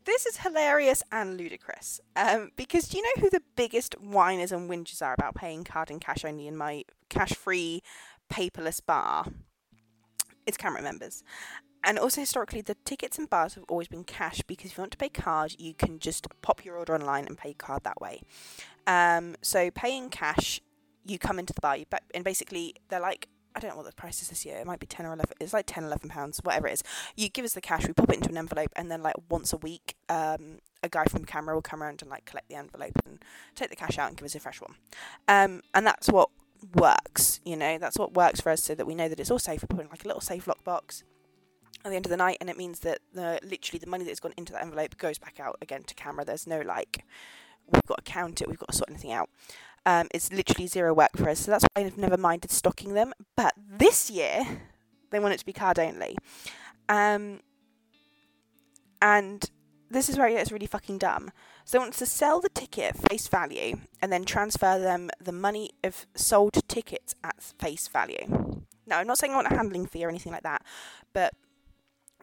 This 0.05 0.25
is 0.25 0.39
hilarious 0.39 1.03
and 1.11 1.37
ludicrous 1.37 2.01
um, 2.15 2.53
because 2.57 2.89
do 2.89 2.99
you 2.99 3.03
know 3.03 3.23
who 3.23 3.31
the 3.31 3.43
biggest 3.57 3.95
whiners 4.01 4.53
and 4.53 4.71
whingers 4.71 5.03
are 5.03 5.15
about 5.15 5.35
paying 5.35 5.65
card 5.65 5.91
and 5.91 6.01
cash 6.01 6.25
only 6.25 6.47
in 6.47 6.57
my 6.57 6.85
cash 7.09 7.33
free, 7.33 7.83
paperless 8.33 8.81
bar? 8.85 9.27
It's 10.47 10.57
CAMRA 10.57 10.83
members. 10.83 11.25
And 11.83 11.99
also 11.99 12.21
historically, 12.21 12.63
the 12.63 12.77
tickets 12.85 13.19
and 13.19 13.29
bars 13.29 13.55
have 13.55 13.65
always 13.69 13.89
been 13.89 14.05
cash 14.05 14.43
because 14.43 14.73
if 14.73 14.79
you 14.79 14.83
want 14.83 14.93
to 14.93 14.99
pay 14.99 15.09
card, 15.09 15.55
you 15.59 15.75
can 15.75 15.99
just 15.99 16.27
pop 16.43 16.65
your 16.65 16.77
order 16.77 16.95
online 16.95 17.27
and 17.27 17.39
pay 17.39 17.53
card 17.53 17.85
that 17.85 18.01
way. 18.01 18.23
Um, 18.87 19.37
so 19.43 19.71
paying 19.71 20.09
cash, 20.09 20.61
you 21.05 21.19
come 21.19 21.39
into 21.39 21.53
the 21.53 21.61
bar, 21.61 21.77
you 21.77 21.85
and 22.15 22.25
basically 22.25 22.75
they're 22.89 23.01
like 23.01 23.29
I 23.57 23.59
don't 23.59 23.71
know 23.71 23.79
what 23.79 23.87
the 23.87 23.93
price 23.93 24.21
is 24.21 24.29
this 24.29 24.45
year. 24.45 24.59
It 24.59 24.67
might 24.67 24.81
be 24.81 24.87
10 24.87 25.07
or 25.07 25.15
11. 25.15 25.25
It's 25.41 25.55
like 25.55 25.65
10, 25.67 25.85
11 25.85 26.11
pounds, 26.11 26.41
whatever 26.43 26.69
it 26.69 26.75
is. 26.75 26.83
You 27.17 27.31
give 27.31 27.45
us 27.47 27.55
the 27.55 27.63
cash, 27.63 27.87
we 27.87 27.95
pop 27.95 28.11
it 28.11 28.17
into 28.17 28.29
an 28.29 28.37
envelope, 28.37 28.71
and 28.77 28.91
then, 28.91 29.03
like, 29.03 29.15
once 29.31 29.55
a 29.55 29.57
week, 29.57 29.97
um, 30.11 30.59
a 30.83 30.91
guy 30.91 31.07
from 31.07 31.25
CAMRA 31.25 31.55
will 31.55 31.63
come 31.63 31.83
around 31.83 32.03
and, 32.03 32.11
like, 32.11 32.27
collect 32.27 32.51
the 32.51 32.55
envelope 32.55 32.93
and 33.07 33.25
take 33.55 33.71
the 33.71 33.77
cash 33.77 33.99
out 33.99 34.09
and 34.09 34.17
give 34.19 34.27
us 34.27 34.35
a 34.35 34.41
fresh 34.41 34.61
one. 34.61 34.75
Um, 35.27 35.63
and 35.73 35.87
that's 35.87 36.09
what 36.11 36.29
works, 36.75 37.41
you 37.47 37.57
know, 37.57 37.79
that's 37.79 37.99
what 37.99 38.13
works 38.13 38.43
for 38.43 38.51
us 38.51 38.63
so 38.63 38.75
that 38.75 38.87
we 38.87 38.95
know 38.95 39.09
that 39.09 39.19
it's 39.19 39.31
all 39.31 39.39
safe. 39.39 39.63
We 39.63 39.75
put 39.75 39.85
in, 39.85 39.91
like, 39.91 40.05
a 40.05 40.09
little 40.09 40.21
safe 40.21 40.45
lockbox 40.45 41.03
at 41.83 41.89
the 41.91 41.97
end 41.97 42.05
of 42.05 42.11
the 42.11 42.17
night, 42.19 42.37
and 42.43 42.51
it 42.51 42.59
means 42.59 42.81
that 42.81 42.99
the 43.15 43.41
literally 43.43 43.79
the 43.79 43.87
money 43.87 44.05
that's 44.05 44.21
gone 44.21 44.35
into 44.37 44.53
that 44.53 44.63
envelope 44.63 44.99
goes 44.99 45.17
back 45.19 45.41
out 45.41 45.57
again 45.63 45.83
to 45.85 45.95
CAMRA. 45.95 46.27
There's 46.27 46.47
no 46.47 46.61
like 46.61 47.05
we've 47.73 47.87
got 47.87 48.05
to 48.05 48.13
count 48.13 48.43
it, 48.43 48.49
we've 48.49 48.59
got 48.59 48.69
to 48.69 48.77
sort 48.77 48.91
anything 48.91 49.13
out. 49.13 49.31
Um, 49.87 50.09
it's 50.13 50.33
literally 50.33 50.67
zero 50.67 50.93
work 50.93 51.17
for 51.17 51.29
us, 51.29 51.39
so 51.41 51.53
that's 51.53 51.65
why 51.73 51.85
I've 51.85 51.97
never 51.97 52.17
minded 52.17 52.51
stocking 52.51 52.95
them. 52.95 53.15
But 53.37 53.55
this 53.57 54.11
year, 54.11 54.45
they 55.11 55.21
want 55.21 55.33
it 55.33 55.39
to 55.39 55.47
be 55.47 55.53
card 55.53 55.79
only, 55.79 56.17
um, 56.89 57.41
and 59.01 59.49
this 59.89 60.09
is 60.09 60.19
where 60.19 60.27
it 60.27 60.35
gets 60.35 60.51
really 60.51 60.67
fucking 60.67 60.99
dumb. 60.99 61.31
So 61.65 61.79
they 61.79 61.83
want 61.83 61.95
to 61.95 62.07
sell 62.07 62.41
the 62.41 62.49
ticket 62.49 62.97
face 63.09 63.29
value 63.29 63.79
and 64.03 64.13
then 64.13 64.25
transfer 64.25 64.79
them 64.79 65.11
the 65.21 65.33
money 65.33 65.71
of 65.85 66.07
sold 66.15 66.55
tickets 66.69 67.15
at 67.23 67.43
face 67.43 67.89
value. 67.89 68.65
Now, 68.87 68.99
I'm 68.99 69.07
not 69.07 69.19
saying 69.19 69.33
I 69.33 69.37
want 69.37 69.51
a 69.51 69.57
handling 69.57 69.87
fee 69.87 70.05
or 70.05 70.09
anything 70.09 70.33
like 70.33 70.43
that, 70.43 70.63
but 71.13 71.35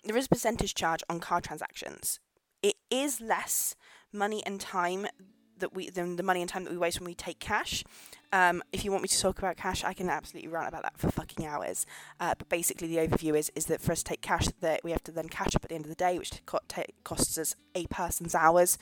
there 0.04 0.18
is 0.18 0.26
a 0.26 0.30
percentage 0.30 0.76
charge 0.76 1.04
on 1.10 1.20
card 1.20 1.44
transactions. 1.44 2.20
It 2.62 2.76
is 2.90 3.22
less 3.22 3.76
money 4.12 4.46
and 4.46 4.60
time 4.60 5.08
that 5.64 5.74
we 5.74 5.90
than 5.90 6.18
the 6.18 6.24
money 6.24 6.42
and 6.42 6.50
time 6.50 6.66
that 6.66 6.72
we 6.72 6.78
waste 6.78 7.00
when 7.00 7.08
we 7.08 7.16
take 7.16 7.40
cash. 7.40 7.84
Um, 8.32 8.64
if 8.72 8.84
you 8.84 8.92
want 8.92 9.04
me 9.04 9.08
to 9.08 9.20
talk 9.20 9.38
about 9.38 9.58
cash, 9.58 9.84
I 9.84 9.94
can 9.94 10.10
absolutely 10.10 10.50
rant 10.50 10.68
about 10.68 10.84
that 10.84 10.98
for 10.98 11.10
fucking 11.10 11.46
hours. 11.46 11.86
Uh, 12.20 12.34
but 12.38 12.50
basically, 12.50 12.88
the 12.88 12.98
overview 12.98 13.38
is 13.38 13.52
is 13.56 13.66
that 13.68 13.82
for 13.82 13.92
us 13.92 14.00
to 14.00 14.06
take 14.06 14.22
cash, 14.22 14.48
that 14.60 14.84
we 14.84 14.92
have 14.92 15.04
to 15.04 15.12
then 15.12 15.30
cash 15.30 15.56
up 15.56 15.64
at 15.64 15.70
the 15.70 15.76
end 15.76 15.86
of 15.86 15.90
the 15.90 15.96
day, 15.96 16.20
which 16.20 16.32
costs 17.04 17.38
us 17.38 17.56
a 17.74 17.86
person's 17.88 18.36
hours 18.36 18.78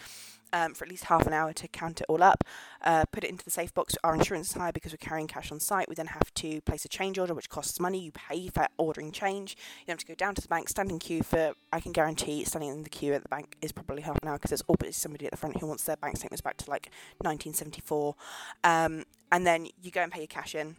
um, 0.53 0.73
for 0.73 0.85
at 0.85 0.89
least 0.89 1.05
half 1.05 1.25
an 1.27 1.33
hour 1.33 1.53
to 1.53 1.67
count 1.67 2.01
it 2.01 2.05
all 2.09 2.23
up, 2.23 2.43
uh, 2.83 3.05
put 3.11 3.23
it 3.23 3.29
into 3.29 3.43
the 3.45 3.51
safe 3.51 3.73
box. 3.73 3.95
Our 4.03 4.15
insurance 4.15 4.49
is 4.49 4.53
high 4.53 4.71
because 4.71 4.91
we're 4.91 4.97
carrying 4.97 5.27
cash 5.27 5.51
on 5.51 5.59
site. 5.59 5.89
We 5.89 5.95
then 5.95 6.07
have 6.07 6.33
to 6.35 6.61
place 6.61 6.85
a 6.85 6.89
change 6.89 7.17
order, 7.17 7.33
which 7.33 7.49
costs 7.49 7.79
money. 7.79 7.99
You 7.99 8.11
pay 8.11 8.47
for 8.47 8.67
ordering 8.77 9.11
change. 9.11 9.55
You 9.87 9.91
have 9.91 9.99
to 9.99 10.05
go 10.05 10.15
down 10.15 10.35
to 10.35 10.41
the 10.41 10.47
bank, 10.47 10.69
stand 10.69 10.91
in 10.91 10.99
queue 10.99 11.23
for. 11.23 11.53
I 11.73 11.79
can 11.79 11.91
guarantee 11.91 12.43
standing 12.45 12.69
in 12.69 12.83
the 12.83 12.89
queue 12.89 13.13
at 13.13 13.23
the 13.23 13.29
bank 13.29 13.55
is 13.61 13.71
probably 13.71 14.01
half 14.01 14.19
an 14.21 14.27
hour 14.27 14.37
because 14.37 14.49
there's 14.49 14.63
always 14.67 14.97
somebody 14.97 15.25
at 15.25 15.31
the 15.31 15.37
front 15.37 15.57
who 15.57 15.67
wants 15.67 15.83
their 15.83 15.97
bank 15.97 16.17
statements 16.17 16.41
back 16.41 16.57
to 16.57 16.69
like 16.69 16.89
1974. 17.19 18.15
Um, 18.63 19.03
and 19.31 19.47
then 19.47 19.67
you 19.81 19.91
go 19.91 20.01
and 20.01 20.11
pay 20.11 20.19
your 20.19 20.27
cash 20.27 20.55
in. 20.55 20.75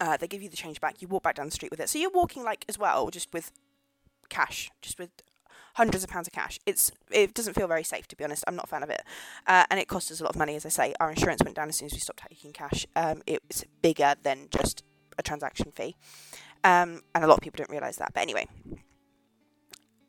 Uh, 0.00 0.16
they 0.16 0.26
give 0.26 0.42
you 0.42 0.48
the 0.48 0.56
change 0.56 0.80
back. 0.80 1.00
You 1.00 1.08
walk 1.08 1.22
back 1.22 1.36
down 1.36 1.46
the 1.46 1.52
street 1.52 1.70
with 1.70 1.80
it. 1.80 1.88
So 1.88 1.98
you're 1.98 2.10
walking 2.10 2.44
like 2.44 2.64
as 2.68 2.78
well, 2.78 3.10
just 3.10 3.32
with 3.32 3.52
cash, 4.28 4.70
just 4.82 4.98
with 4.98 5.10
hundreds 5.74 6.04
of 6.04 6.10
pounds 6.10 6.26
of 6.26 6.32
cash. 6.32 6.58
It's 6.66 6.90
it 7.10 7.34
doesn't 7.34 7.54
feel 7.54 7.68
very 7.68 7.84
safe 7.84 8.08
to 8.08 8.16
be 8.16 8.24
honest. 8.24 8.44
I'm 8.46 8.56
not 8.56 8.64
a 8.64 8.68
fan 8.68 8.82
of 8.82 8.90
it, 8.90 9.02
uh, 9.46 9.64
and 9.70 9.78
it 9.78 9.88
costs 9.88 10.10
us 10.10 10.20
a 10.20 10.24
lot 10.24 10.30
of 10.30 10.38
money. 10.38 10.56
As 10.56 10.66
I 10.66 10.70
say, 10.70 10.94
our 11.00 11.10
insurance 11.10 11.42
went 11.44 11.56
down 11.56 11.68
as 11.68 11.76
soon 11.76 11.86
as 11.86 11.92
we 11.92 11.98
stopped 11.98 12.22
taking 12.28 12.52
cash. 12.52 12.86
Um, 12.96 13.22
it's 13.26 13.64
bigger 13.82 14.14
than 14.22 14.48
just 14.50 14.82
a 15.18 15.22
transaction 15.22 15.70
fee, 15.72 15.96
um, 16.64 17.02
and 17.14 17.24
a 17.24 17.26
lot 17.26 17.38
of 17.38 17.42
people 17.42 17.58
don't 17.58 17.70
realise 17.70 17.96
that. 17.96 18.12
But 18.14 18.22
anyway, 18.22 18.46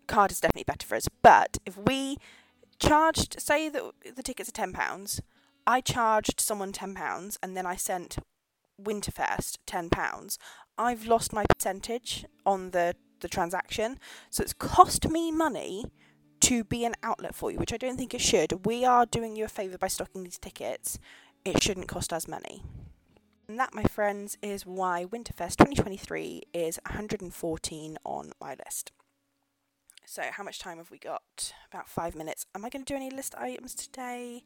card 0.08 0.32
is 0.32 0.40
definitely 0.40 0.64
better 0.64 0.86
for 0.86 0.96
us. 0.96 1.08
But 1.22 1.58
if 1.66 1.78
we 1.78 2.18
charged, 2.80 3.40
say 3.40 3.70
that 3.70 3.84
the 4.16 4.24
tickets 4.24 4.50
are 4.50 4.54
ten 4.54 4.72
pounds, 4.74 5.22
I 5.68 5.82
charged 5.82 6.40
someone 6.40 6.72
ten 6.72 6.94
pounds, 6.94 7.38
and 7.42 7.58
then 7.58 7.66
I 7.66 7.76
sent 7.76 8.18
Winterfest 8.82 9.58
ten 9.66 9.90
pounds. 9.90 10.38
I've 10.78 11.08
lost 11.08 11.32
my 11.34 11.46
percentage 11.46 12.26
on 12.46 12.72
the 12.72 12.96
the 13.26 13.30
transaction. 13.30 14.00
So 14.30 14.44
it's 14.44 14.54
cost 14.54 15.10
me 15.10 15.32
money 15.32 15.86
to 16.42 16.64
be 16.64 16.86
an 16.86 16.94
outlet 17.02 17.34
for 17.34 17.52
you, 17.52 17.58
which 17.58 17.74
I 17.74 17.78
don't 17.78 17.98
think 17.98 18.14
it 18.14 18.22
should. 18.22 18.66
We 18.66 18.86
are 18.86 19.08
doing 19.08 19.36
you 19.36 19.46
a 19.46 19.48
favour 19.50 19.80
by 19.80 19.88
stocking 19.88 20.24
these 20.24 20.38
tickets. 20.38 21.00
It 21.44 21.64
shouldn't 21.64 21.88
cost 21.88 22.14
us 22.14 22.28
money. 22.28 22.62
And 23.48 23.60
that, 23.60 23.74
my 23.74 23.84
friends, 23.84 24.38
is 24.44 24.66
why 24.66 25.06
Winterfest 25.06 25.58
2023 25.58 26.44
is 26.54 26.80
114 26.88 27.98
on 28.04 28.32
my 28.40 28.56
list. 28.64 28.92
So, 30.06 30.22
how 30.32 30.44
much 30.44 30.60
time 30.60 30.78
have 30.78 30.92
we 30.92 31.00
got? 31.00 31.54
About 31.72 31.90
five 31.90 32.16
minutes. 32.16 32.46
Am 32.54 32.64
I 32.64 32.70
going 32.70 32.86
to 32.86 32.94
do 32.94 32.96
any 32.96 33.10
list 33.10 33.34
items 33.36 33.74
today? 33.74 34.44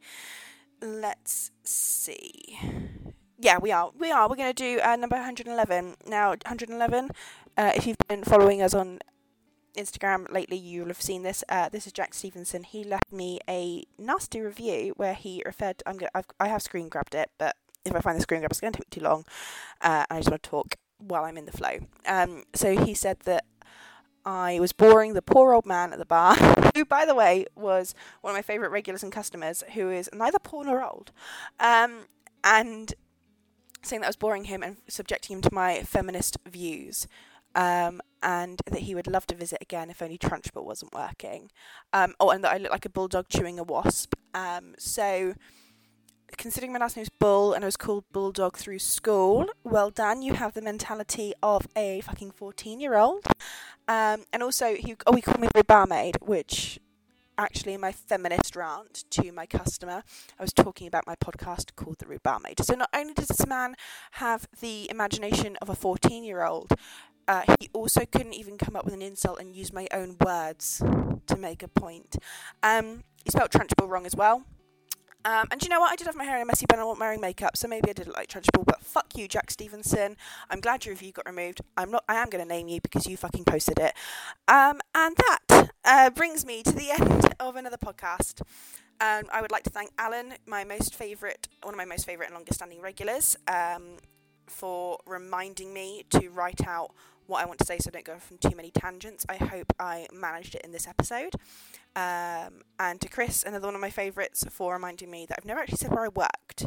Let's 0.81 1.51
see 1.63 2.57
yeah, 3.41 3.57
we 3.57 3.71
are. 3.71 3.91
We 3.97 4.11
are. 4.11 4.27
We're 4.29 4.35
going 4.35 4.53
to 4.53 4.63
do 4.63 4.81
uh, 4.81 4.97
number 4.97 5.15
111. 5.15 5.95
Now, 6.07 6.29
111, 6.29 7.11
uh, 7.59 7.73
if 7.75 7.85
you've 7.85 7.97
been 8.07 8.23
following 8.23 8.61
us 8.61 8.73
on 8.73 8.99
Instagram 9.75 10.31
lately, 10.31 10.55
you'll 10.55 10.87
have 10.87 11.01
seen 11.01 11.23
this. 11.23 11.43
Uh, 11.49 11.67
this 11.67 11.85
is 11.85 11.91
Jack 11.91 12.13
Stevenson. 12.13 12.63
He 12.63 12.85
left 12.85 13.11
me 13.11 13.39
a 13.49 13.83
nasty 13.97 14.39
review 14.39 14.93
where 14.95 15.13
he 15.13 15.43
referred. 15.45 15.79
To, 15.79 15.89
I'm 15.89 15.97
gonna, 15.97 16.11
I've, 16.15 16.25
I 16.39 16.47
have 16.47 16.61
screen 16.61 16.87
grabbed 16.87 17.15
it, 17.15 17.31
but 17.37 17.57
if 17.83 17.93
I 17.93 17.99
find 17.99 18.17
the 18.17 18.21
screen 18.21 18.39
grab, 18.39 18.51
it's 18.51 18.61
going 18.61 18.71
to 18.71 18.79
take 18.79 18.89
too 18.89 19.01
long. 19.01 19.25
Uh, 19.81 20.05
I 20.09 20.19
just 20.19 20.29
want 20.29 20.41
to 20.41 20.49
talk 20.49 20.75
while 20.99 21.25
I'm 21.25 21.37
in 21.37 21.45
the 21.45 21.51
flow. 21.51 21.79
Um, 22.07 22.45
so 22.53 22.77
he 22.81 22.93
said 22.93 23.19
that 23.25 23.43
I 24.25 24.57
was 24.61 24.71
boring 24.71 25.13
the 25.13 25.21
poor 25.21 25.53
old 25.53 25.65
man 25.65 25.91
at 25.91 25.99
the 25.99 26.05
bar, 26.05 26.35
who, 26.75 26.85
by 26.85 27.05
the 27.05 27.15
way, 27.15 27.45
was 27.55 27.93
one 28.21 28.31
of 28.31 28.37
my 28.37 28.41
favourite 28.41 28.71
regulars 28.71 29.03
and 29.03 29.11
customers, 29.11 29.65
who 29.73 29.91
is 29.91 30.09
neither 30.13 30.39
poor 30.39 30.63
nor 30.63 30.81
old. 30.81 31.11
Um, 31.59 32.05
and 32.41 32.93
saying 33.81 34.01
that 34.01 34.07
I 34.07 34.09
was 34.09 34.15
boring 34.15 34.45
him 34.45 34.63
and 34.63 34.77
subjecting 34.87 35.37
him 35.37 35.41
to 35.41 35.53
my 35.53 35.81
feminist 35.83 36.37
views. 36.47 37.05
Um, 37.55 38.01
and 38.21 38.61
that 38.65 38.81
he 38.81 38.95
would 38.95 39.07
love 39.07 39.25
to 39.27 39.35
visit 39.35 39.59
again 39.61 39.89
if 39.89 40.01
only 40.01 40.17
Trunchbull 40.17 40.65
wasn't 40.65 40.93
working. 40.93 41.49
Um, 41.93 42.13
oh, 42.19 42.29
and 42.29 42.43
that 42.43 42.53
I 42.53 42.57
look 42.57 42.71
like 42.71 42.85
a 42.85 42.89
bulldog 42.89 43.27
chewing 43.29 43.59
a 43.59 43.63
wasp. 43.63 44.13
Um, 44.33 44.75
so, 44.77 45.33
considering 46.37 46.73
my 46.73 46.79
last 46.79 46.95
name 46.95 47.03
is 47.03 47.09
Bull 47.09 47.53
and 47.53 47.63
I 47.63 47.67
was 47.67 47.77
called 47.77 48.03
Bulldog 48.11 48.57
through 48.57 48.79
school, 48.79 49.47
well 49.63 49.89
done. 49.89 50.21
You 50.21 50.33
have 50.33 50.53
the 50.53 50.61
mentality 50.61 51.33
of 51.41 51.67
a 51.75 52.01
fucking 52.01 52.31
14 52.31 52.79
year 52.79 52.97
old. 52.97 53.25
Um, 53.87 54.25
and 54.31 54.43
also, 54.43 54.75
he, 54.75 54.95
oh, 55.07 55.15
he 55.15 55.21
called 55.21 55.39
me 55.39 55.47
the 55.55 55.63
barmaid, 55.63 56.17
which 56.21 56.79
actually 57.39 57.77
my 57.77 57.91
feminist 57.91 58.55
rant 58.55 59.05
to 59.09 59.31
my 59.31 59.45
customer, 59.45 60.03
I 60.37 60.43
was 60.43 60.51
talking 60.51 60.87
about 60.87 61.07
my 61.07 61.15
podcast 61.15 61.75
called 61.75 61.97
The 61.99 62.05
Rude 62.05 62.21
Barmaid. 62.21 62.59
So 62.61 62.75
not 62.75 62.89
only 62.93 63.13
does 63.13 63.29
this 63.29 63.47
man 63.47 63.75
have 64.11 64.47
the 64.59 64.91
imagination 64.91 65.55
of 65.61 65.69
a 65.69 65.75
14 65.75 66.23
year 66.23 66.43
old, 66.43 66.73
uh, 67.29 67.43
he 67.59 67.69
also 67.73 68.05
couldn't 68.07 68.33
even 68.33 68.57
come 68.57 68.75
up 68.75 68.83
with 68.83 68.93
an 68.93 69.03
insult 69.03 69.39
and 69.39 69.55
use 69.55 69.71
my 69.71 69.87
own 69.93 70.17
words 70.19 70.81
to 71.27 71.37
make 71.37 71.61
a 71.61 71.67
point. 71.67 72.17
Um, 72.63 73.03
he 73.23 73.29
spelled 73.29 73.51
Trunchbull 73.51 73.87
wrong 73.87 74.07
as 74.07 74.15
well. 74.15 74.43
Um, 75.25 75.45
and 75.51 75.61
you 75.61 75.69
know 75.69 75.79
what? 75.79 75.91
I 75.91 75.95
did 75.95 76.07
have 76.07 76.15
my 76.15 76.23
hair 76.23 76.37
in 76.37 76.41
a 76.41 76.45
messy 76.45 76.65
bun. 76.65 76.79
I 76.79 76.83
wasn't 76.83 77.01
wearing 77.01 77.21
makeup, 77.21 77.55
so 77.55 77.67
maybe 77.67 77.91
I 77.91 77.93
did 77.93 78.07
look 78.07 78.17
like 78.17 78.29
Trunchbull. 78.29 78.65
But 78.65 78.81
fuck 78.81 79.15
you, 79.15 79.27
Jack 79.27 79.51
Stevenson. 79.51 80.17
I'm 80.49 80.59
glad 80.59 80.85
your 80.85 80.93
review 80.95 81.11
got 81.11 81.27
removed. 81.27 81.61
I'm 81.77 81.91
not. 81.91 82.03
I 82.09 82.15
am 82.15 82.29
going 82.31 82.43
to 82.43 82.49
name 82.49 82.67
you 82.67 82.81
because 82.81 83.05
you 83.05 83.15
fucking 83.15 83.43
posted 83.43 83.77
it. 83.77 83.93
Um, 84.47 84.79
and 84.95 85.15
that 85.17 85.69
uh, 85.85 86.09
brings 86.09 86.47
me 86.47 86.63
to 86.63 86.71
the 86.71 86.89
end 86.89 87.35
of 87.39 87.55
another 87.57 87.77
podcast. 87.77 88.41
Um, 89.01 89.25
I 89.31 89.41
would 89.41 89.51
like 89.51 89.63
to 89.63 89.69
thank 89.69 89.91
Alan, 89.99 90.33
my 90.47 90.63
most 90.63 90.95
favourite, 90.95 91.47
one 91.61 91.75
of 91.75 91.77
my 91.77 91.85
most 91.85 92.07
favourite 92.07 92.29
and 92.29 92.35
longest 92.35 92.57
standing 92.57 92.81
regulars, 92.81 93.37
um, 93.47 93.97
for 94.47 94.97
reminding 95.05 95.73
me 95.75 96.05
to 96.09 96.29
write 96.29 96.65
out 96.65 96.91
what 97.29 97.43
I 97.43 97.45
want 97.45 97.59
to 97.59 97.65
say 97.65 97.77
so 97.77 97.89
I 97.89 97.91
don't 97.91 98.05
go 98.05 98.17
from 98.17 98.37
too 98.37 98.55
many 98.55 98.71
tangents. 98.71 99.25
I 99.29 99.35
hope 99.35 99.71
I 99.79 100.07
managed 100.11 100.55
it 100.55 100.61
in 100.63 100.71
this 100.71 100.87
episode. 100.87 101.35
Um, 101.95 102.63
and 102.79 102.99
to 103.01 103.09
Chris, 103.09 103.43
another 103.43 103.67
one 103.67 103.75
of 103.75 103.81
my 103.81 103.89
favourites, 103.89 104.43
for 104.49 104.73
reminding 104.73 105.11
me 105.11 105.25
that 105.27 105.37
I've 105.39 105.45
never 105.45 105.59
actually 105.59 105.77
said 105.77 105.91
where 105.91 106.05
I 106.05 106.09
worked. 106.09 106.65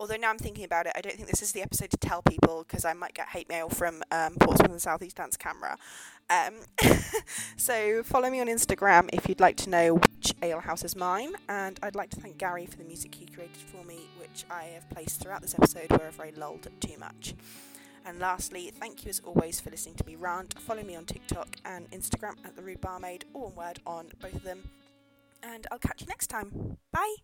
Although 0.00 0.16
now 0.16 0.28
I'm 0.28 0.38
thinking 0.38 0.64
about 0.64 0.86
it, 0.86 0.92
I 0.96 1.00
don't 1.00 1.14
think 1.14 1.28
this 1.28 1.40
is 1.40 1.52
the 1.52 1.62
episode 1.62 1.90
to 1.92 1.96
tell 1.96 2.20
people 2.20 2.64
because 2.66 2.84
I 2.84 2.92
might 2.94 3.14
get 3.14 3.28
hate 3.28 3.48
mail 3.48 3.68
from 3.68 4.02
um, 4.10 4.34
Portsmouth 4.40 4.72
and 4.72 4.82
South 4.82 5.02
East 5.02 5.18
Hants 5.18 5.36
CAMRA. 5.36 5.76
Um, 6.28 6.54
so 7.56 8.02
follow 8.02 8.28
me 8.28 8.40
on 8.40 8.48
Instagram 8.48 9.08
if 9.12 9.28
you'd 9.28 9.40
like 9.40 9.56
to 9.58 9.70
know 9.70 9.94
which 9.94 10.34
alehouse 10.42 10.84
is 10.84 10.96
mine. 10.96 11.34
And 11.48 11.78
I'd 11.82 11.94
like 11.94 12.10
to 12.10 12.20
thank 12.20 12.38
Gary 12.38 12.66
for 12.66 12.76
the 12.76 12.84
music 12.84 13.14
he 13.14 13.26
created 13.26 13.56
for 13.56 13.84
me, 13.84 14.08
which 14.18 14.44
I 14.50 14.64
have 14.74 14.90
placed 14.90 15.20
throughout 15.22 15.42
this 15.42 15.54
episode 15.54 15.90
wherever 15.90 16.24
I 16.24 16.32
lulled 16.36 16.68
too 16.80 16.98
much. 16.98 17.34
And 18.06 18.18
lastly, 18.18 18.70
thank 18.78 19.04
you 19.04 19.10
as 19.10 19.20
always 19.20 19.60
for 19.60 19.70
listening 19.70 19.94
to 19.96 20.04
me 20.04 20.16
rant. 20.16 20.58
Follow 20.60 20.82
me 20.82 20.94
on 20.94 21.06
TikTok 21.06 21.56
and 21.64 21.90
Instagram 21.90 22.34
at 22.44 22.54
the 22.54 22.62
Rude 22.62 22.80
Barmaid, 22.80 23.24
all 23.32 23.48
one 23.48 23.54
word 23.54 23.78
on 23.86 24.10
both 24.20 24.34
of 24.34 24.42
them. 24.42 24.68
And 25.42 25.66
I'll 25.70 25.78
catch 25.78 26.02
you 26.02 26.06
next 26.06 26.28
time. 26.28 26.78
Bye. 26.92 27.16